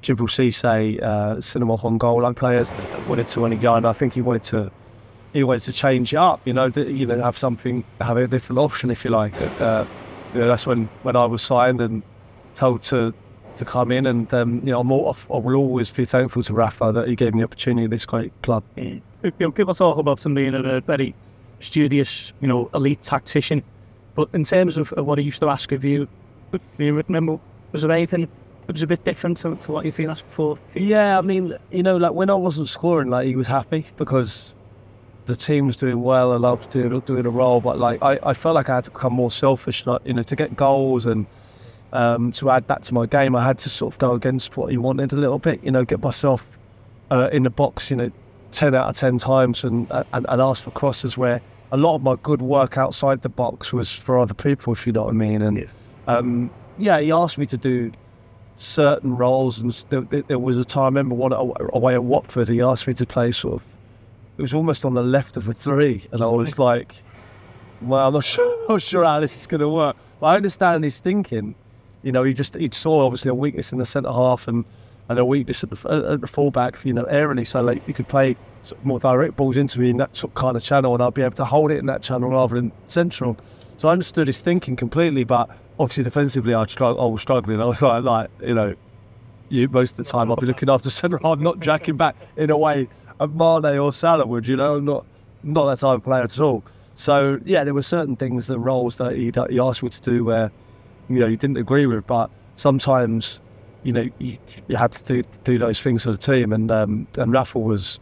Djibril 0.02 0.28
Cisse, 0.28 1.00
uh, 1.02 1.40
Cinema 1.40 1.74
on 1.76 1.98
goal 1.98 2.22
like 2.22 2.36
players 2.36 2.72
wanted 3.08 3.28
to 3.28 3.44
only 3.44 3.56
go. 3.56 3.74
And 3.74 3.86
I 3.86 3.92
think 3.92 4.14
he 4.14 4.22
wanted 4.22 4.42
to 4.44 4.72
he 5.34 5.44
wanted 5.44 5.64
to 5.64 5.72
change 5.72 6.14
it 6.14 6.16
up, 6.16 6.40
you 6.46 6.54
know, 6.54 6.70
to, 6.70 6.90
you 6.90 7.04
know, 7.04 7.20
have 7.20 7.36
something, 7.36 7.84
have 8.00 8.16
a 8.16 8.26
different 8.26 8.60
option, 8.60 8.90
if 8.90 9.04
you 9.04 9.10
like. 9.10 9.34
Uh, 9.60 9.84
you 10.32 10.40
know, 10.40 10.48
that's 10.48 10.66
when, 10.66 10.88
when 11.02 11.16
I 11.16 11.26
was 11.26 11.42
signed 11.42 11.82
and 11.82 12.02
told 12.54 12.82
to 12.84 13.12
to 13.56 13.64
come 13.64 13.92
in, 13.92 14.06
and 14.06 14.32
um, 14.34 14.54
you 14.64 14.72
know, 14.72 14.80
I'm 14.80 14.90
all, 14.90 15.16
I 15.32 15.36
will 15.36 15.54
always 15.54 15.90
be 15.90 16.04
thankful 16.04 16.42
to 16.42 16.52
Rafa 16.52 16.90
that 16.92 17.06
he 17.06 17.14
gave 17.14 17.34
me 17.34 17.40
the 17.40 17.44
opportunity 17.44 17.84
at 17.84 17.90
this 17.90 18.04
great 18.04 18.32
club. 18.42 18.64
You 18.76 19.00
know, 19.38 19.52
people 19.52 19.74
talk 19.74 19.96
about 19.96 20.24
him 20.24 20.34
being 20.34 20.54
a 20.54 20.80
very 20.80 21.14
studious, 21.60 22.32
you 22.40 22.48
know, 22.48 22.68
elite 22.74 23.02
tactician, 23.02 23.62
but 24.16 24.28
in 24.32 24.42
terms 24.42 24.76
of, 24.76 24.92
of 24.94 25.06
what 25.06 25.18
he 25.18 25.24
used 25.24 25.40
to 25.40 25.48
ask 25.48 25.70
of 25.70 25.84
you, 25.84 26.08
do 26.50 26.60
you 26.78 26.94
remember, 26.94 27.38
was 27.70 27.82
there 27.82 27.92
anything 27.92 28.28
that 28.66 28.72
was 28.72 28.82
a 28.82 28.86
bit 28.86 29.04
different 29.04 29.36
to, 29.38 29.54
to 29.56 29.72
what 29.72 29.84
you've 29.84 29.96
been 29.96 30.10
asked 30.10 30.26
before? 30.26 30.58
Yeah, 30.74 31.18
I 31.18 31.20
mean, 31.20 31.56
you 31.70 31.82
know, 31.82 31.96
like 31.96 32.12
when 32.12 32.30
I 32.30 32.34
wasn't 32.34 32.68
scoring, 32.68 33.10
like 33.10 33.26
he 33.26 33.36
was 33.36 33.46
happy 33.46 33.86
because 33.96 34.53
the 35.26 35.36
team 35.36 35.66
was 35.66 35.76
doing 35.76 36.02
well 36.02 36.32
and 36.32 36.44
I 36.44 36.52
was 36.52 36.66
doing, 36.66 37.00
doing 37.00 37.26
a 37.26 37.30
role, 37.30 37.60
but 37.60 37.78
like 37.78 38.02
I, 38.02 38.18
I 38.22 38.34
felt 38.34 38.54
like 38.54 38.68
I 38.68 38.76
had 38.76 38.84
to 38.84 38.90
become 38.90 39.12
more 39.12 39.30
selfish, 39.30 39.86
like, 39.86 40.02
you 40.04 40.12
know, 40.12 40.22
to 40.22 40.36
get 40.36 40.56
goals 40.56 41.06
and 41.06 41.26
um, 41.92 42.32
to 42.32 42.50
add 42.50 42.66
that 42.68 42.82
to 42.84 42.94
my 42.94 43.06
game, 43.06 43.34
I 43.34 43.44
had 43.44 43.58
to 43.58 43.70
sort 43.70 43.94
of 43.94 43.98
go 43.98 44.14
against 44.14 44.56
what 44.56 44.70
he 44.70 44.76
wanted 44.76 45.12
a 45.12 45.16
little 45.16 45.38
bit, 45.38 45.62
you 45.62 45.70
know, 45.70 45.84
get 45.84 46.02
myself 46.02 46.42
uh, 47.10 47.30
in 47.32 47.44
the 47.44 47.50
box, 47.50 47.90
you 47.90 47.96
know, 47.96 48.10
10 48.52 48.74
out 48.74 48.88
of 48.88 48.96
10 48.96 49.18
times 49.18 49.64
and, 49.64 49.90
and, 49.90 50.26
and 50.28 50.40
ask 50.42 50.62
for 50.62 50.70
crosses 50.70 51.16
where 51.16 51.40
a 51.72 51.76
lot 51.76 51.96
of 51.96 52.02
my 52.02 52.16
good 52.22 52.42
work 52.42 52.78
outside 52.78 53.22
the 53.22 53.28
box 53.28 53.72
was 53.72 53.90
for 53.90 54.18
other 54.18 54.34
people, 54.34 54.72
if 54.72 54.86
you 54.86 54.92
know 54.92 55.04
what 55.04 55.10
I 55.10 55.16
mean. 55.16 55.42
And 55.42 55.68
um, 56.06 56.50
yeah, 56.78 57.00
he 57.00 57.10
asked 57.10 57.38
me 57.38 57.46
to 57.46 57.56
do 57.56 57.92
certain 58.56 59.16
roles, 59.16 59.58
and 59.58 59.72
there, 59.88 60.22
there 60.22 60.38
was 60.38 60.58
a 60.58 60.64
time 60.64 60.96
I 60.96 61.00
remember 61.00 61.14
one 61.14 61.32
away 61.32 61.94
at 61.94 62.04
Watford. 62.04 62.48
He 62.48 62.60
asked 62.60 62.86
me 62.86 62.94
to 62.94 63.06
play 63.06 63.32
sort 63.32 63.54
of. 63.54 63.62
It 64.36 64.42
was 64.42 64.54
almost 64.54 64.84
on 64.84 64.94
the 64.94 65.02
left 65.02 65.36
of 65.36 65.44
the 65.44 65.54
three, 65.54 66.04
and 66.12 66.20
I 66.20 66.26
was 66.26 66.58
like, 66.58 66.94
"Well, 67.80 68.06
I'm 68.06 68.14
not 68.14 68.24
sure, 68.34 68.68
not 68.68 68.82
sure 68.82 69.04
how 69.04 69.20
this 69.20 69.36
is 69.36 69.46
going 69.46 69.60
to 69.60 69.68
work." 69.68 69.96
But 70.20 70.26
I 70.26 70.36
understand 70.36 70.84
his 70.84 70.98
thinking. 70.98 71.54
You 72.02 72.12
know, 72.12 72.24
he 72.24 72.34
just 72.34 72.54
he 72.54 72.68
saw 72.72 73.06
obviously 73.06 73.30
a 73.30 73.34
weakness 73.34 73.72
in 73.72 73.78
the 73.78 73.84
centre 73.84 74.12
half 74.12 74.48
and 74.48 74.64
and 75.08 75.18
a 75.18 75.24
weakness 75.24 75.62
at 75.62 75.70
the, 75.70 76.10
at 76.12 76.20
the 76.20 76.26
fullback. 76.26 76.84
You 76.84 76.92
know, 76.92 77.04
aerially, 77.04 77.46
so 77.46 77.62
like 77.62 77.86
you 77.86 77.94
could 77.94 78.08
play 78.08 78.36
sort 78.64 78.80
of 78.80 78.86
more 78.86 78.98
direct 78.98 79.36
balls 79.36 79.56
into 79.56 79.80
me 79.80 79.90
in 79.90 79.98
that 79.98 80.16
sort 80.16 80.30
of 80.30 80.34
kind 80.34 80.56
of 80.56 80.62
channel, 80.62 80.94
and 80.94 81.02
I'd 81.02 81.14
be 81.14 81.22
able 81.22 81.36
to 81.36 81.44
hold 81.44 81.70
it 81.70 81.78
in 81.78 81.86
that 81.86 82.02
channel 82.02 82.30
rather 82.30 82.56
than 82.56 82.72
central. 82.88 83.36
So 83.76 83.88
I 83.88 83.92
understood 83.92 84.26
his 84.26 84.40
thinking 84.40 84.76
completely, 84.76 85.24
but 85.24 85.50
obviously 85.78 86.04
defensively, 86.04 86.54
I, 86.54 86.62
I 86.62 86.90
was 86.90 87.20
struggling. 87.20 87.60
I 87.62 87.64
was 87.66 87.82
like, 87.82 88.04
like, 88.04 88.30
you 88.40 88.54
know, 88.54 88.74
you 89.48 89.68
most 89.68 89.92
of 89.92 89.96
the 89.98 90.04
time 90.04 90.30
I'll 90.30 90.36
be 90.36 90.46
looking 90.46 90.70
after 90.70 90.90
centre 90.90 91.18
half, 91.22 91.38
not 91.38 91.60
jacking 91.60 91.96
back 91.96 92.16
in 92.36 92.50
a 92.50 92.56
way 92.56 92.88
of 93.20 93.34
Mane 93.34 93.78
or 93.78 93.92
Salah 93.92 94.26
would, 94.26 94.46
you 94.46 94.56
know, 94.56 94.80
not 94.80 95.04
not 95.42 95.66
that 95.66 95.80
type 95.80 95.96
of 95.96 96.04
player 96.04 96.22
at 96.22 96.40
all. 96.40 96.64
So 96.94 97.40
yeah, 97.44 97.64
there 97.64 97.74
were 97.74 97.82
certain 97.82 98.16
things, 98.16 98.46
the 98.46 98.58
roles 98.58 98.96
that 98.96 99.16
he, 99.16 99.32
he 99.50 99.58
asked 99.58 99.82
me 99.82 99.90
to 99.90 100.00
do 100.00 100.24
where, 100.24 100.50
you 101.08 101.18
know, 101.18 101.26
you 101.26 101.36
didn't 101.36 101.56
agree 101.56 101.86
with, 101.86 102.06
but 102.06 102.30
sometimes, 102.56 103.40
you 103.82 103.92
know, 103.92 104.08
you, 104.18 104.38
you 104.68 104.76
had 104.76 104.92
to 104.92 105.04
do, 105.04 105.28
do 105.42 105.58
those 105.58 105.80
things 105.80 106.04
for 106.04 106.12
the 106.12 106.18
team, 106.18 106.52
and 106.52 106.70
um, 106.70 107.06
and 107.16 107.32
Rafa 107.32 107.58
was 107.58 108.00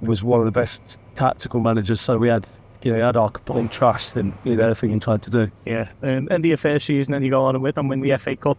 was 0.00 0.22
one 0.22 0.40
of 0.40 0.46
the 0.46 0.52
best 0.52 0.98
tactical 1.14 1.60
managers. 1.60 2.00
So 2.00 2.18
we 2.18 2.28
had 2.28 2.46
you 2.82 2.92
know, 2.92 3.04
had 3.04 3.16
our 3.16 3.30
complete 3.30 3.72
trust 3.72 4.16
in 4.16 4.32
you 4.44 4.54
know, 4.54 4.64
everything 4.64 4.90
he 4.90 5.00
tried 5.00 5.22
to 5.22 5.30
do. 5.30 5.50
Yeah, 5.64 5.88
um, 6.02 6.28
in 6.28 6.42
the 6.42 6.54
first 6.56 6.86
season, 6.86 7.12
then 7.12 7.22
you 7.22 7.30
go 7.30 7.44
on 7.44 7.60
with 7.60 7.76
and 7.78 7.88
win 7.88 8.00
the 8.00 8.16
FA 8.16 8.36
Cup. 8.36 8.58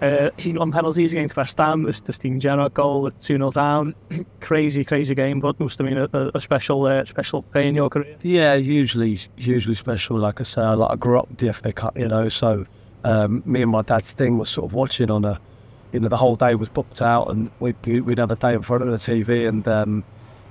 Uh, 0.00 0.30
he 0.38 0.54
penalties 0.54 1.12
against 1.12 1.36
West 1.36 1.58
Ham, 1.58 1.82
the, 1.82 1.92
the 2.06 2.12
Steven 2.12 2.40
Gerrard 2.40 2.72
goal 2.72 3.06
at 3.06 3.20
2 3.20 3.36
0 3.36 3.50
down. 3.50 3.94
crazy, 4.40 4.82
crazy 4.82 5.14
game, 5.14 5.40
but 5.40 5.60
must 5.60 5.78
have 5.78 5.86
been 5.86 5.98
a, 5.98 6.30
a 6.34 6.40
special 6.40 6.86
uh, 6.86 7.04
special 7.04 7.44
day 7.52 7.68
in 7.68 7.74
your 7.74 7.90
career. 7.90 8.16
Yeah, 8.22 8.56
hugely, 8.56 9.20
hugely 9.36 9.74
special. 9.74 10.18
Like 10.18 10.40
I 10.40 10.44
say, 10.44 10.62
like, 10.62 10.90
I 10.90 10.96
grew 10.96 11.18
up 11.18 11.28
the 11.36 11.52
FA 11.52 11.72
Cup, 11.72 11.98
you 11.98 12.08
know, 12.08 12.30
so 12.30 12.64
um, 13.04 13.42
me 13.44 13.60
and 13.60 13.70
my 13.70 13.82
dad's 13.82 14.12
thing 14.12 14.38
was 14.38 14.48
sort 14.48 14.70
of 14.70 14.72
watching 14.72 15.10
on 15.10 15.24
a, 15.24 15.38
you 15.92 16.00
know, 16.00 16.08
the 16.08 16.16
whole 16.16 16.36
day 16.36 16.54
was 16.54 16.70
booked 16.70 17.02
out 17.02 17.30
and 17.30 17.50
we'd, 17.60 17.76
we'd 17.84 18.18
have 18.18 18.30
a 18.30 18.36
day 18.36 18.54
in 18.54 18.62
front 18.62 18.82
of 18.82 18.88
the 18.88 18.96
TV 18.96 19.46
and, 19.46 19.66
um, 19.68 20.02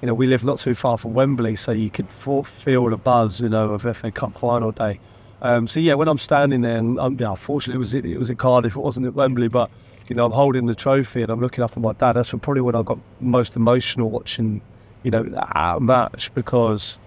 you 0.02 0.08
know, 0.08 0.14
we 0.14 0.28
live 0.28 0.44
not 0.44 0.60
too 0.60 0.76
far 0.76 0.98
from 0.98 1.14
Wembley, 1.14 1.56
so 1.56 1.72
you 1.72 1.90
could 1.90 2.08
feel 2.20 2.90
the 2.90 2.98
buzz, 2.98 3.42
you 3.42 3.50
know, 3.50 3.72
of 3.72 3.82
FA 3.98 4.12
Cup 4.12 4.38
final 4.38 4.72
day. 4.72 5.00
Um, 5.42 5.68
so 5.68 5.80
yeah, 5.80 5.94
when 5.94 6.08
I'm 6.08 6.18
standing 6.18 6.62
there, 6.62 6.78
and 6.78 7.00
um, 7.00 7.18
yeah, 7.20 7.32
unfortunately 7.32 7.76
it 7.76 7.80
was 7.80 7.94
it 7.94 8.20
was 8.20 8.30
in 8.30 8.36
Cardiff, 8.36 8.76
it 8.76 8.80
wasn't 8.80 9.08
at 9.08 9.14
Wembley, 9.14 9.48
but 9.48 9.70
you 10.10 10.16
know, 10.16 10.26
I'm 10.26 10.32
holding 10.32 10.66
the 10.66 10.76
trophy 10.76 11.22
and 11.22 11.32
I'm 11.32 11.40
looking 11.40 11.64
up 11.64 11.72
at 11.72 11.78
my 11.78 11.94
dad. 11.94 12.14
That's 12.14 12.32
probably 12.32 12.62
when 12.62 12.76
I 12.76 12.82
got 12.82 12.98
most 13.22 13.56
emotional 13.56 14.10
watching, 14.10 14.60
you 15.04 15.12
know, 15.12 15.24
that 15.24 15.82
match 15.82 16.34
because, 16.34 16.98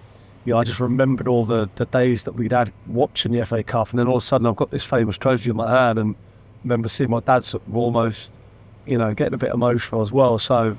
you 0.45 0.53
know, 0.53 0.59
I 0.59 0.63
just 0.63 0.79
remembered 0.79 1.27
all 1.27 1.45
the, 1.45 1.69
the 1.75 1.85
days 1.85 2.23
that 2.23 2.31
we'd 2.31 2.53
had 2.53 2.71
watching 2.87 3.33
the 3.33 3.45
FA 3.45 3.61
Cup, 3.61 3.89
and 3.89 3.99
then 3.99 4.07
all 4.07 4.17
of 4.17 4.23
a 4.23 4.25
sudden 4.25 4.47
I've 4.47 4.55
got 4.55 4.71
this 4.71 4.85
famous 4.85 5.17
trophy 5.17 5.49
in 5.49 5.57
my 5.57 5.69
hand, 5.69 5.99
and 5.99 6.15
remember 6.63 6.87
seeing 6.87 7.09
my 7.09 7.19
dad 7.19 7.45
almost, 7.73 8.31
you 8.85 8.97
know, 8.97 9.13
getting 9.13 9.33
a 9.33 9.37
bit 9.37 9.51
emotional 9.51 10.01
as 10.01 10.11
well. 10.11 10.39
So 10.39 10.77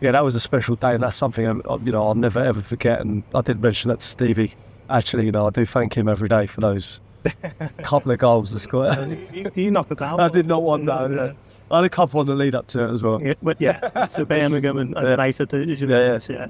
yeah, 0.00 0.12
that 0.12 0.24
was 0.24 0.34
a 0.34 0.40
special 0.40 0.76
day, 0.76 0.94
and 0.94 1.02
that's 1.02 1.16
something 1.16 1.46
um, 1.46 1.62
you 1.84 1.92
know 1.92 2.06
I'll 2.06 2.14
never 2.14 2.40
ever 2.40 2.62
forget. 2.62 3.00
And 3.00 3.22
I 3.34 3.40
did 3.40 3.62
mention 3.62 3.88
that 3.88 4.00
to 4.00 4.06
Stevie. 4.06 4.54
Actually, 4.88 5.26
you 5.26 5.32
know, 5.32 5.46
I 5.46 5.50
do 5.50 5.66
thank 5.66 5.94
him 5.94 6.08
every 6.08 6.28
day 6.28 6.46
for 6.46 6.60
those 6.60 7.00
couple 7.82 8.12
of 8.12 8.18
goals 8.18 8.52
to 8.52 8.58
score. 8.58 8.94
he, 9.54 9.70
knocked 9.70 9.90
it 9.92 9.98
down. 9.98 10.20
I 10.20 10.28
did 10.28 10.46
not 10.46 10.62
want 10.62 10.86
that. 10.86 11.10
Yeah. 11.10 11.32
I 11.70 11.78
had 11.78 11.84
a 11.84 11.90
couple 11.90 12.20
on 12.20 12.26
the 12.26 12.34
lead 12.34 12.54
up 12.54 12.68
to 12.68 12.84
it 12.84 12.92
as 12.92 13.02
well. 13.02 13.20
Yeah, 13.20 13.34
but 13.42 13.60
yeah, 13.60 14.06
so 14.06 14.24
Birmingham 14.26 14.78
and, 14.78 14.96
and 14.96 15.04
Yeah. 15.04 15.10
United. 15.10 15.52
you 15.52 15.88
Yeah, 15.88 16.18
yeah. 16.28 16.48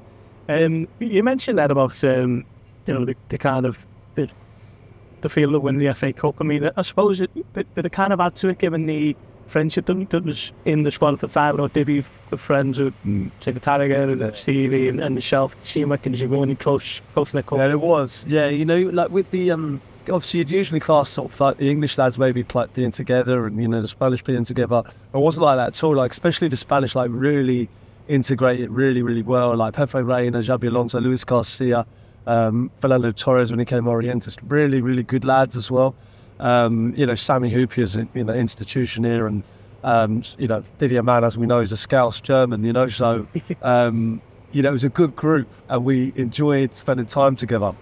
Um, 0.48 0.86
you 1.00 1.22
mentioned 1.22 1.58
that 1.58 1.70
about 1.70 2.02
um, 2.04 2.44
you 2.86 2.94
know 2.94 3.04
the, 3.04 3.16
the 3.30 3.38
kind 3.38 3.64
of 3.64 3.78
the, 4.14 4.28
the 5.22 5.28
feel 5.28 5.54
of 5.54 5.62
winning 5.62 5.86
the 5.86 5.94
FA 5.94 6.12
Cup. 6.12 6.36
I 6.40 6.44
mean, 6.44 6.70
I 6.76 6.82
suppose 6.82 7.20
it 7.20 7.30
did 7.54 7.86
it 7.86 7.92
kind 7.92 8.12
of 8.12 8.20
add 8.20 8.36
to 8.36 8.48
it 8.48 8.58
given 8.58 8.86
the 8.86 9.16
friendship 9.46 9.86
that, 9.86 10.10
that 10.10 10.24
was 10.24 10.52
in 10.64 10.82
the 10.82 10.90
squad 10.90 11.14
at 11.14 11.20
the 11.20 11.28
time. 11.28 11.60
Or 11.60 11.68
did 11.68 11.88
you 11.88 12.04
have 12.30 12.40
friends 12.40 12.78
with 12.78 12.94
David 13.40 13.62
Carragher 13.62 14.12
and 14.12 14.36
Stevie 14.36 14.88
and, 14.88 15.00
and 15.00 15.14
yourself, 15.14 15.56
Seamuck, 15.62 16.06
and 16.06 16.18
you 16.18 16.28
were 16.28 16.40
really 16.40 16.56
close, 16.56 17.00
close 17.14 17.34
in 17.34 17.42
the? 17.46 17.56
Yeah, 17.56 17.70
it 17.70 17.80
was. 17.80 18.24
Yeah, 18.26 18.48
you 18.48 18.64
know, 18.64 18.78
like 18.78 19.10
with 19.10 19.30
the 19.30 19.50
um, 19.50 19.80
obviously 20.10 20.38
you'd 20.38 20.50
usually 20.50 20.80
class 20.80 21.08
sort 21.10 21.32
of 21.32 21.40
like 21.40 21.58
the 21.58 21.70
English 21.70 21.98
lads 21.98 22.18
maybe 22.18 22.44
like 22.54 22.72
being 22.74 22.90
together 22.90 23.46
and 23.46 23.60
you 23.60 23.68
know 23.68 23.82
the 23.82 23.88
Spanish 23.88 24.22
being 24.22 24.44
together. 24.44 24.82
It 25.14 25.18
wasn't 25.18 25.44
like 25.44 25.56
that 25.56 25.68
at 25.68 25.84
all. 25.84 25.96
Like 25.96 26.12
especially 26.12 26.48
the 26.48 26.56
Spanish 26.56 26.94
like 26.94 27.10
really 27.12 27.68
integrated 28.08 28.70
really 28.70 29.02
really 29.02 29.22
well. 29.22 29.56
Like 29.56 29.74
Pepe 29.74 30.00
Reina, 30.00 30.38
Xabi 30.38 30.68
Alonso, 30.68 31.00
Luis 31.00 31.24
Garcia, 31.24 31.86
um, 32.26 32.70
Fernando 32.80 33.12
Torres 33.12 33.50
when 33.50 33.58
he 33.58 33.64
came 33.64 33.84
Morientes, 33.84 34.38
really 34.48 34.80
really 34.80 35.02
good 35.02 35.24
lads 35.24 35.56
as 35.56 35.70
well. 35.70 35.94
Um, 36.38 36.94
you 36.96 37.06
know, 37.06 37.14
Sami 37.14 37.50
Hyypiä's 37.50 37.96
you 38.14 38.24
know 38.24 38.34
institution 38.34 39.04
here 39.04 39.26
and. 39.26 39.42
Um, 39.84 40.24
you 40.36 40.48
know, 40.48 40.62
Didi 40.80 40.96
Hamann, 40.96 41.22
as 41.22 41.38
we 41.38 41.46
know, 41.46 41.60
is 41.60 41.70
a 41.70 41.76
Scouse 41.76 42.20
German, 42.20 42.64
you 42.64 42.72
know, 42.72 42.88
so, 42.88 43.24
um, 43.62 44.20
you 44.50 44.60
know, 44.60 44.70
it 44.70 44.72
was 44.72 44.82
a 44.82 44.88
good 44.88 45.14
group 45.14 45.46
and 45.68 45.84
we 45.84 46.12
enjoyed 46.16 46.74
spending 46.74 47.06
time 47.06 47.36
together 47.36 47.72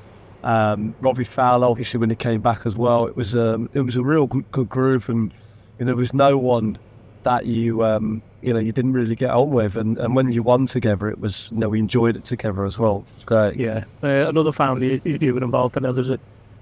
um, 0.45 0.95
Robbie 1.01 1.25
Fowler, 1.25 1.67
obviously, 1.67 1.99
when 1.99 2.11
he 2.11 2.17
came 2.17 2.41
back 2.41 2.67
as 2.67 2.77
well, 2.77 3.07
it 3.07 3.17
was 3.17 3.35
um, 3.35 3.71
it 3.73 3.81
was 3.81 3.97
a 3.97 4.05
real 4.05 4.27
good, 4.27 4.45
good 4.53 4.69
group, 4.69 5.09
and 5.09 5.33
you 5.79 5.87
know, 5.87 5.93
there 5.93 5.97
was 5.97 6.13
no 6.13 6.37
one 6.37 6.79
that 7.23 7.47
you 7.47 7.83
um, 7.83 8.23
you 8.43 8.53
know 8.53 8.61
you 8.61 8.71
didn't 8.71 8.93
really 8.93 9.17
get 9.17 9.31
on 9.31 9.51
with, 9.51 9.77
and, 9.77 9.97
and 9.97 10.15
when 10.15 10.31
you 10.31 10.43
won 10.43 10.67
together, 10.67 11.09
it 11.09 11.19
was 11.19 11.49
you 11.51 11.59
know 11.59 11.71
we 11.71 11.79
enjoyed 11.79 12.15
it 12.15 12.25
together 12.25 12.67
as 12.67 12.79
well. 12.79 13.07
Great. 13.25 13.57
Yeah, 13.57 13.85
uh, 14.03 14.29
another 14.29 14.53
family 14.53 15.01
you, 15.05 15.19
you 15.19 15.35
were 15.35 15.43
involved 15.43 15.79
in. 15.79 15.83
There's 15.83 16.11
a, 16.11 16.21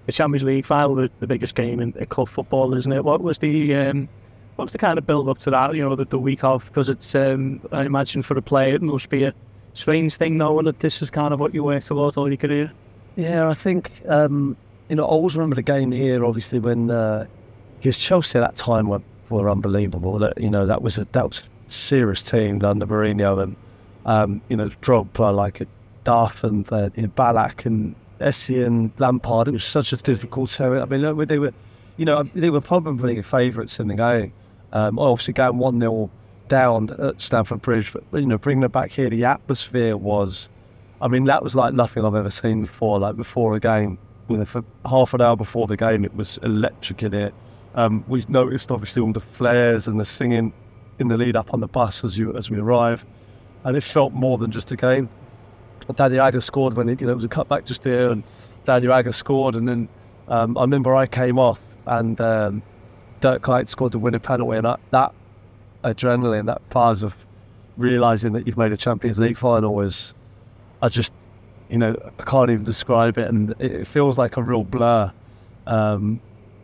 a 0.09 0.13
Champions 0.13 0.45
League 0.45 0.67
final, 0.67 0.95
the, 0.95 1.11
the 1.21 1.27
biggest 1.27 1.55
game 1.55 1.81
in, 1.81 1.93
in 1.97 2.07
club 2.07 2.29
football, 2.29 2.75
isn't 2.75 2.93
it? 2.93 3.05
What 3.05 3.23
was 3.23 3.39
the 3.39 3.75
um, 3.75 4.09
what's 4.57 4.73
the 4.73 4.79
kind 4.79 4.99
of 4.99 5.07
build 5.07 5.29
up 5.29 5.39
to 5.39 5.51
that? 5.51 5.75
You 5.75 5.89
know, 5.89 5.95
the, 5.95 6.05
the 6.05 6.19
week 6.19 6.45
of 6.45 6.65
because 6.67 6.89
it's 6.89 7.15
um, 7.15 7.61
I 7.73 7.85
imagine 7.85 8.23
for 8.23 8.37
a 8.37 8.43
player 8.43 8.75
it 8.75 8.83
must 8.83 9.09
be 9.09 9.25
a 9.25 9.35
strange 9.75 10.17
thing 10.17 10.37
knowing 10.37 10.67
that 10.67 10.81
this 10.81 11.03
is 11.03 11.11
kind 11.11 11.33
of 11.33 11.41
what 11.41 11.55
you 11.55 11.65
work 11.65 11.85
towards 11.85 12.17
all 12.17 12.29
your 12.29 12.37
career. 12.37 12.73
Yeah, 13.17 13.49
I 13.49 13.55
think 13.55 13.93
um, 14.09 14.57
you 14.89 14.97
know 14.97 15.05
I 15.05 15.09
always 15.09 15.37
remember 15.37 15.57
the 15.57 15.63
game 15.63 15.93
here. 15.93 16.25
Obviously, 16.25 16.59
when 16.59 16.91
uh, 16.91 17.27
because 17.79 17.99
Chelsea 17.99 18.39
at 18.39 18.43
that 18.43 18.57
time 18.57 18.89
were, 18.89 19.03
were 19.29 19.51
unbelievable. 19.51 20.19
That 20.19 20.41
you 20.41 20.51
know 20.51 20.67
that 20.67 20.83
was 20.83 20.99
a 20.99 21.07
that 21.13 21.29
was 21.29 21.43
a 21.69 21.73
serious 21.73 22.23
team 22.23 22.65
under 22.65 22.87
Mourinho 22.87 23.43
and 23.43 23.57
um, 24.07 24.41
you 24.49 24.57
know 24.57 24.69
Drogba 24.69 25.35
like 25.35 25.61
a 25.61 25.67
Duff 26.05 26.45
and 26.45 26.71
uh, 26.73 26.91
you 26.95 27.03
know, 27.03 27.09
Ballack 27.09 27.67
and 27.67 27.95
Essien, 28.23 28.91
Lampard. 28.99 29.49
It 29.49 29.53
was 29.53 29.65
such 29.65 29.93
a 29.93 29.97
difficult 29.97 30.51
terrain. 30.51 30.83
I 30.83 30.85
mean, 30.87 31.27
they 31.27 31.39
were, 31.39 31.53
you 31.97 32.05
know, 32.05 32.23
they 32.35 32.51
were 32.51 32.61
probably 32.61 33.21
favourites 33.23 33.79
in 33.81 33.89
the 33.89 33.95
game. 33.95 34.33
Um, 34.73 34.99
obviously, 34.99 35.35
going 35.35 35.59
one 35.59 35.81
0 35.81 36.11
down 36.49 36.91
at 37.01 37.21
Stamford 37.21 37.63
Bridge, 37.63 37.93
but 37.93 38.05
you 38.13 38.27
know, 38.27 38.39
bringing 38.39 38.65
it 38.65 38.73
back 38.73 38.91
here, 38.91 39.09
the 39.09 39.25
atmosphere 39.25 39.97
was, 39.97 40.49
I 41.01 41.09
mean, 41.09 41.25
that 41.25 41.43
was 41.43 41.55
like 41.55 41.75
nothing 41.75 42.05
I've 42.05 42.15
ever 42.15 42.31
seen 42.31 42.63
before. 42.63 42.99
Like 42.99 43.17
before 43.17 43.55
a 43.55 43.61
game, 43.61 43.99
you 44.29 44.37
know, 44.39 44.45
for 44.45 44.65
half 44.87 45.15
an 45.15 45.21
hour 45.21 45.37
before 45.37 45.67
the 45.67 45.77
game, 45.77 46.05
it 46.05 46.15
was 46.15 46.39
electric 46.43 47.03
in 47.03 47.13
here. 47.13 47.33
Um, 47.75 48.05
we 48.07 48.25
noticed 48.29 48.71
obviously 48.71 49.03
all 49.03 49.13
the 49.13 49.21
flares 49.21 49.87
and 49.87 49.99
the 49.99 50.05
singing 50.05 50.53
in 50.99 51.09
the 51.09 51.17
lead 51.17 51.37
up 51.37 51.53
on 51.55 51.61
the 51.61 51.69
bus 51.69 52.05
as 52.05 52.19
you 52.19 52.37
as 52.37 52.51
we 52.51 52.59
arrived, 52.59 53.07
and 53.65 53.77
it 53.77 53.83
felt 53.83 54.13
more 54.13 54.39
than 54.39 54.51
just 54.51 54.71
a 54.73 54.77
game. 54.77 55.09
Agger 55.89 56.41
scored 56.41 56.75
when 56.75 56.89
it, 56.89 57.01
you 57.01 57.07
know, 57.07 57.13
it 57.13 57.17
was 57.17 57.25
a 57.25 57.29
cutback 57.29 57.65
just 57.65 57.83
there, 57.83 58.11
and 58.11 58.23
Agger 58.69 59.13
scored, 59.13 59.57
and 59.57 59.69
then 59.69 59.89
um, 60.29 60.57
I 60.57 60.63
remember 60.63 60.95
I 60.95 61.07
came 61.07 61.39
off 61.39 61.61
and 61.87 62.21
um, 62.21 62.63
Dirk 63.21 63.43
Kuyt 63.43 63.69
scored 63.69 63.93
the 63.93 63.99
winning 63.99 64.21
penalty, 64.21 64.57
and 64.57 64.67
that, 64.67 64.81
that 64.91 65.13
adrenaline, 65.85 66.47
that 66.47 66.67
buzz 66.71 67.03
of 67.03 67.15
realizing 67.77 68.33
that 68.33 68.47
you've 68.47 68.59
made 68.59 68.73
a 68.73 68.77
Champions 68.77 69.19
League 69.19 69.39
final 69.39 69.75
was, 69.75 70.15
I 70.81 70.89
just, 70.89 71.13
you 71.71 71.79
know, 71.79 71.97
I 72.19 72.23
can't 72.25 72.51
even 72.51 72.65
describe 72.65 73.19
it, 73.19 73.29
and 73.29 73.51
it 73.61 73.87
feels 73.87 74.19
like 74.19 74.37
a 74.37 74.43
real 74.43 74.65
blur. 74.65 75.13
Um, 75.67 76.21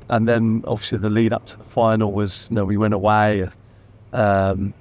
and 0.09 0.27
then 0.27 0.65
obviously 0.67 0.99
the 0.99 1.11
lead 1.11 1.33
up 1.33 1.47
to 1.47 1.59
the 1.59 1.65
final 1.65 2.13
was, 2.13 2.49
you 2.51 2.57
know, 2.57 2.65
we 2.65 2.77
went 2.77 2.95
away. 2.95 3.49
Um, 4.13 4.73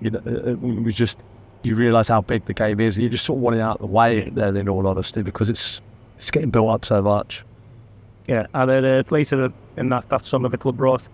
you 0.00 0.10
know, 0.10 0.58
we 0.60 0.92
just 0.92 1.18
you 1.62 1.74
realise 1.76 2.08
how 2.08 2.20
big 2.20 2.44
the 2.44 2.54
game 2.54 2.80
is. 2.80 2.96
And 2.96 3.04
You 3.04 3.10
just 3.10 3.24
sort 3.24 3.38
of 3.38 3.42
want 3.42 3.56
it 3.56 3.60
out 3.60 3.76
of 3.76 3.80
the 3.80 3.86
way 3.86 4.28
then, 4.30 4.56
in 4.56 4.68
all 4.68 4.86
honesty, 4.86 5.22
because 5.22 5.48
it's 5.48 5.80
it's 6.16 6.30
getting 6.30 6.50
built 6.50 6.68
up 6.70 6.84
so 6.84 7.02
much. 7.02 7.44
Yeah, 8.28 8.46
and 8.54 8.70
then 8.70 8.84
uh, 8.84 9.02
later 9.10 9.52
in 9.76 9.88
that, 9.88 10.08
that 10.10 10.26
summer 10.26 10.48
the 10.48 10.58
club 10.58 10.76
brought 10.76 11.08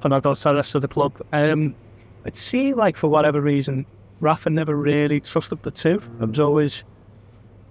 Fernando 0.00 0.34
Torres 0.34 0.70
to 0.70 0.80
the 0.80 0.88
club. 0.88 1.12
Um, 1.32 1.74
it 2.24 2.36
seemed 2.36 2.76
like 2.76 2.96
for 2.96 3.08
whatever 3.08 3.40
reason, 3.40 3.84
Rafa 4.20 4.50
never 4.50 4.76
really 4.76 5.20
trusted 5.20 5.62
the 5.62 5.70
two. 5.70 6.00
It 6.20 6.28
was 6.28 6.38
always 6.38 6.84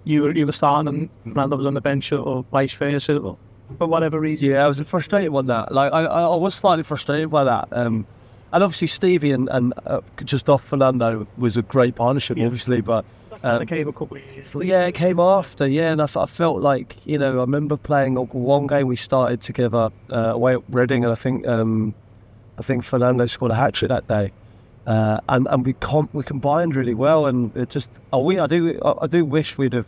you 0.04 0.22
were 0.22 0.32
you 0.32 0.46
were 0.46 0.52
starting 0.52 0.88
and 0.88 1.10
Fernando 1.32 1.56
was 1.56 1.66
on 1.66 1.74
the 1.74 1.80
bench 1.80 2.12
or 2.12 2.44
vice 2.52 2.74
versa, 2.74 3.18
for 3.78 3.86
whatever 3.86 4.20
reason. 4.20 4.50
Yeah, 4.50 4.64
I 4.64 4.68
was 4.68 4.80
frustrated 4.80 5.32
with 5.32 5.46
that. 5.46 5.72
Like 5.72 5.92
I, 5.92 6.04
I 6.04 6.36
was 6.36 6.54
slightly 6.54 6.82
frustrated 6.82 7.30
by 7.30 7.44
that. 7.44 7.68
Um, 7.72 8.06
and 8.52 8.62
obviously 8.62 8.86
Stevie 8.86 9.30
and, 9.30 9.48
and 9.50 9.72
uh, 9.86 10.00
just 10.24 10.48
off 10.48 10.64
Fernando 10.64 11.26
was 11.36 11.56
a 11.56 11.62
great 11.62 11.94
partnership, 11.94 12.36
yeah. 12.36 12.46
obviously, 12.46 12.80
but. 12.80 13.04
Um, 13.44 13.62
it 13.62 13.66
came 13.66 13.88
a 13.88 13.92
couple 13.92 14.18
of 14.18 14.24
years 14.24 14.54
later. 14.54 14.68
Yeah, 14.68 14.86
it 14.86 14.92
came 14.92 15.18
after. 15.18 15.66
Yeah, 15.66 15.90
and 15.90 16.00
I, 16.00 16.06
I, 16.14 16.26
felt 16.26 16.60
like 16.60 16.96
you 17.04 17.18
know 17.18 17.38
I 17.38 17.40
remember 17.40 17.76
playing 17.76 18.14
one 18.14 18.68
game 18.68 18.86
we 18.86 18.94
started 18.94 19.40
together 19.40 19.90
uh, 20.12 20.16
away 20.16 20.54
at 20.54 20.62
Reading, 20.68 21.02
and 21.02 21.10
I 21.10 21.16
think 21.16 21.44
um, 21.48 21.92
I 22.56 22.62
think 22.62 22.84
Fernando 22.84 23.26
scored 23.26 23.50
a 23.50 23.56
hat 23.56 23.74
trick 23.74 23.88
that 23.88 24.06
day, 24.06 24.30
uh, 24.86 25.18
and 25.28 25.48
and 25.50 25.66
we 25.66 25.72
com- 25.72 26.08
we 26.12 26.22
combined 26.22 26.76
really 26.76 26.94
well, 26.94 27.26
and 27.26 27.56
it 27.56 27.68
just 27.68 27.90
oh 28.12 28.20
we 28.20 28.38
I 28.38 28.46
do 28.46 28.78
I, 28.84 28.94
I, 29.02 29.06
do 29.08 29.24
wish 29.24 29.58
we'd 29.58 29.72
have 29.72 29.86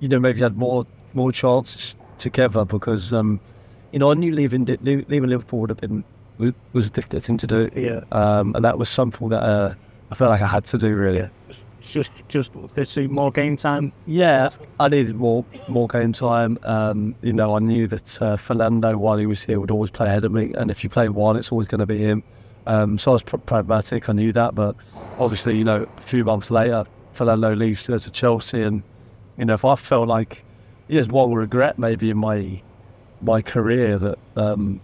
you 0.00 0.08
know 0.08 0.18
maybe 0.18 0.40
had 0.40 0.56
more 0.56 0.86
more 1.12 1.32
chances 1.32 1.96
together 2.16 2.64
because 2.64 3.12
um, 3.12 3.40
you 3.92 3.98
know 3.98 4.10
I 4.10 4.14
knew 4.14 4.32
leaving 4.32 4.64
leaving 4.64 5.28
Liverpool 5.28 5.60
would 5.60 5.70
have 5.70 5.80
been 5.80 6.02
was 6.38 6.86
a 6.86 6.90
difficult 6.90 7.22
thing 7.22 7.36
to 7.38 7.46
do. 7.46 7.70
Yeah. 7.74 8.00
Um, 8.12 8.54
and 8.54 8.64
that 8.64 8.78
was 8.78 8.88
something 8.88 9.28
that 9.30 9.42
uh, 9.42 9.74
I 10.10 10.14
felt 10.14 10.30
like 10.30 10.42
I 10.42 10.46
had 10.46 10.64
to 10.66 10.78
do 10.78 10.94
really. 10.94 11.28
Just, 11.80 12.10
just 12.28 12.50
to 12.74 12.84
see 12.84 13.06
more 13.06 13.30
game 13.30 13.56
time. 13.56 13.92
Yeah, 14.06 14.50
I 14.80 14.88
needed 14.88 15.14
more, 15.14 15.44
more 15.68 15.86
game 15.86 16.12
time. 16.12 16.58
Um, 16.64 17.14
you 17.22 17.32
know, 17.32 17.54
I 17.54 17.60
knew 17.60 17.86
that 17.86 18.20
uh, 18.20 18.36
Fernando, 18.36 18.96
while 18.98 19.16
he 19.16 19.26
was 19.26 19.44
here, 19.44 19.60
would 19.60 19.70
always 19.70 19.90
play 19.90 20.08
ahead 20.08 20.24
of 20.24 20.32
me, 20.32 20.52
and 20.54 20.70
if 20.70 20.82
you 20.82 20.90
play 20.90 21.08
one, 21.08 21.36
it's 21.36 21.52
always 21.52 21.68
going 21.68 21.78
to 21.78 21.86
be 21.86 21.98
him. 21.98 22.24
Um, 22.66 22.98
so 22.98 23.12
I 23.12 23.14
was 23.14 23.22
pr- 23.22 23.36
pragmatic. 23.36 24.08
I 24.08 24.14
knew 24.14 24.32
that, 24.32 24.56
but 24.56 24.74
obviously, 25.18 25.56
you 25.56 25.62
know, 25.62 25.86
a 25.96 26.02
few 26.02 26.24
months 26.24 26.50
later, 26.50 26.84
Fernando 27.12 27.54
leaves 27.54 27.84
to, 27.84 27.96
to 28.00 28.10
Chelsea, 28.10 28.62
and 28.62 28.82
you 29.38 29.44
know, 29.44 29.54
if 29.54 29.64
I 29.64 29.76
felt 29.76 30.08
like 30.08 30.44
there's 30.88 31.08
one 31.08 31.32
regret 31.32 31.78
maybe 31.78 32.10
in 32.10 32.18
my 32.18 32.60
my 33.22 33.42
career 33.42 33.96
that 33.98 34.18
um, 34.36 34.80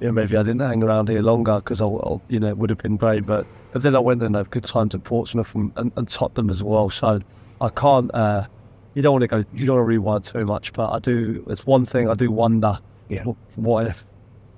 you 0.00 0.06
know, 0.06 0.12
maybe 0.12 0.36
I 0.36 0.42
didn't 0.42 0.60
hang 0.60 0.82
around 0.82 1.08
here 1.08 1.22
longer 1.22 1.56
because 1.56 1.80
I, 1.80 1.86
you 2.28 2.40
know, 2.40 2.48
it 2.48 2.58
would 2.58 2.70
have 2.70 2.78
been 2.78 2.96
great. 2.96 3.26
But 3.26 3.46
but 3.72 3.82
then 3.82 3.96
I 3.96 3.98
went 3.98 4.22
and 4.22 4.34
had 4.34 4.50
good 4.50 4.64
times 4.64 4.94
at 4.94 5.04
Portsmouth 5.04 5.54
and, 5.54 5.72
and, 5.76 5.92
and 5.96 6.08
Tottenham 6.08 6.50
as 6.50 6.62
well. 6.62 6.90
So 6.90 7.20
I 7.60 7.68
can't. 7.70 8.10
Uh, 8.14 8.46
you 8.94 9.02
don't 9.02 9.12
want 9.12 9.22
to 9.22 9.28
go. 9.28 9.44
You 9.54 9.66
don't 9.66 9.76
want 9.76 9.84
to 9.84 9.88
rewind 9.88 10.24
too 10.24 10.44
much. 10.46 10.72
But 10.72 10.90
I 10.90 10.98
do. 10.98 11.44
It's 11.48 11.66
one 11.66 11.86
thing 11.86 12.08
I 12.10 12.14
do 12.14 12.30
wonder. 12.30 12.78
Yeah. 13.08 13.24
What 13.56 13.86
if? 13.88 14.04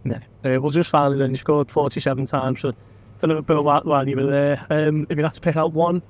Yeah. 0.05 0.19
Uh, 0.45 0.61
well, 0.61 0.71
just 0.71 0.91
finally, 0.91 1.19
then 1.19 1.31
you 1.31 1.37
scored 1.37 1.71
forty-seven 1.71 2.27
times 2.27 2.61
for, 2.61 2.73
for 3.19 3.27
Liverpool 3.27 3.63
while, 3.65 3.83
while 3.83 4.09
you 4.09 4.17
were 4.17 4.27
there. 4.27 4.67
Um, 4.71 5.07
if 5.11 5.17
you 5.19 5.25
had 5.25 5.35
to 5.35 5.41
pick 5.41 5.57
out 5.57 5.73
one 5.73 6.03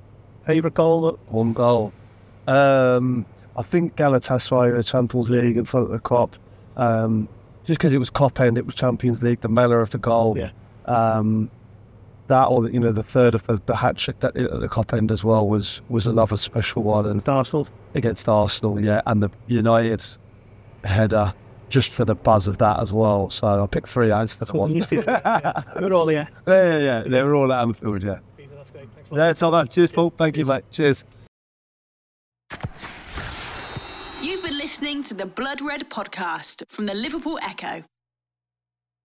favourite 0.45 0.75
goal, 0.75 1.19
one 1.27 1.53
goal. 1.53 1.91
Um, 2.47 3.25
I 3.57 3.63
think 3.63 3.95
Galatasaray, 3.95 4.75
the 4.75 4.83
Champions 4.83 5.29
League 5.29 5.57
in 5.57 5.65
front 5.65 5.87
of 5.87 5.91
the 5.91 5.99
Kop. 5.99 6.33
Um, 6.77 7.27
just 7.67 7.79
because 7.79 7.93
it 7.93 7.97
was 7.97 8.09
Kop 8.09 8.39
end, 8.39 8.57
it 8.57 8.65
was 8.65 8.75
Champions 8.75 9.21
League, 9.21 9.41
the 9.41 9.49
manner 9.49 9.81
of 9.81 9.91
the 9.91 9.97
goal. 9.97 10.37
Yeah. 10.37 10.51
Um, 10.85 11.51
that 12.27 12.45
or 12.45 12.69
you 12.69 12.79
know 12.79 12.91
the 12.91 13.03
third 13.03 13.35
of 13.35 13.45
the, 13.47 13.61
the 13.67 13.75
hat 13.75 13.97
trick 13.97 14.19
that 14.19 14.35
at 14.35 14.59
the 14.59 14.67
Kop 14.67 14.97
end 14.97 15.11
as 15.11 15.23
well 15.23 15.47
was 15.47 15.81
was 15.89 16.07
another 16.07 16.37
special 16.37 16.83
one. 16.83 17.05
And 17.05 17.27
Arsenal 17.27 17.67
against 17.93 18.27
Arsenal, 18.27 18.83
yeah, 18.83 19.01
and 19.05 19.21
the 19.21 19.29
United 19.47 20.05
header 20.83 21.33
just 21.69 21.91
for 21.91 22.05
the 22.05 22.15
buzz 22.15 22.47
of 22.47 22.57
that 22.59 22.79
as 22.79 22.93
well. 22.93 23.29
So 23.29 23.61
I 23.61 23.67
picked 23.67 23.89
three 23.89 24.11
instead 24.11 24.49
of 24.49 24.55
one. 24.55 24.75
yeah. 24.75 25.63
We're 25.79 25.93
all 25.93 26.09
yeah. 26.11 26.27
Yeah, 26.47 26.63
yeah, 26.63 26.79
yeah. 26.79 27.03
They 27.03 27.23
were 27.23 27.35
all 27.35 27.51
at 27.51 27.61
Anfield, 27.61 28.03
yeah. 28.03 28.19
Yeah, 29.11 29.29
it's 29.29 29.41
all 29.41 29.51
that. 29.51 29.71
Cheers, 29.71 29.91
Paul. 29.91 30.13
Thank 30.17 30.37
you, 30.37 30.45
mate. 30.45 30.63
Cheers. 30.71 31.05
Listening 34.79 35.01
to 35.01 35.15
the 35.15 35.25
Blood 35.25 35.59
Red 35.59 35.89
podcast 35.89 36.61
from 36.67 36.85
the 36.85 36.93
Liverpool 36.93 37.39
Echo. 37.41 37.81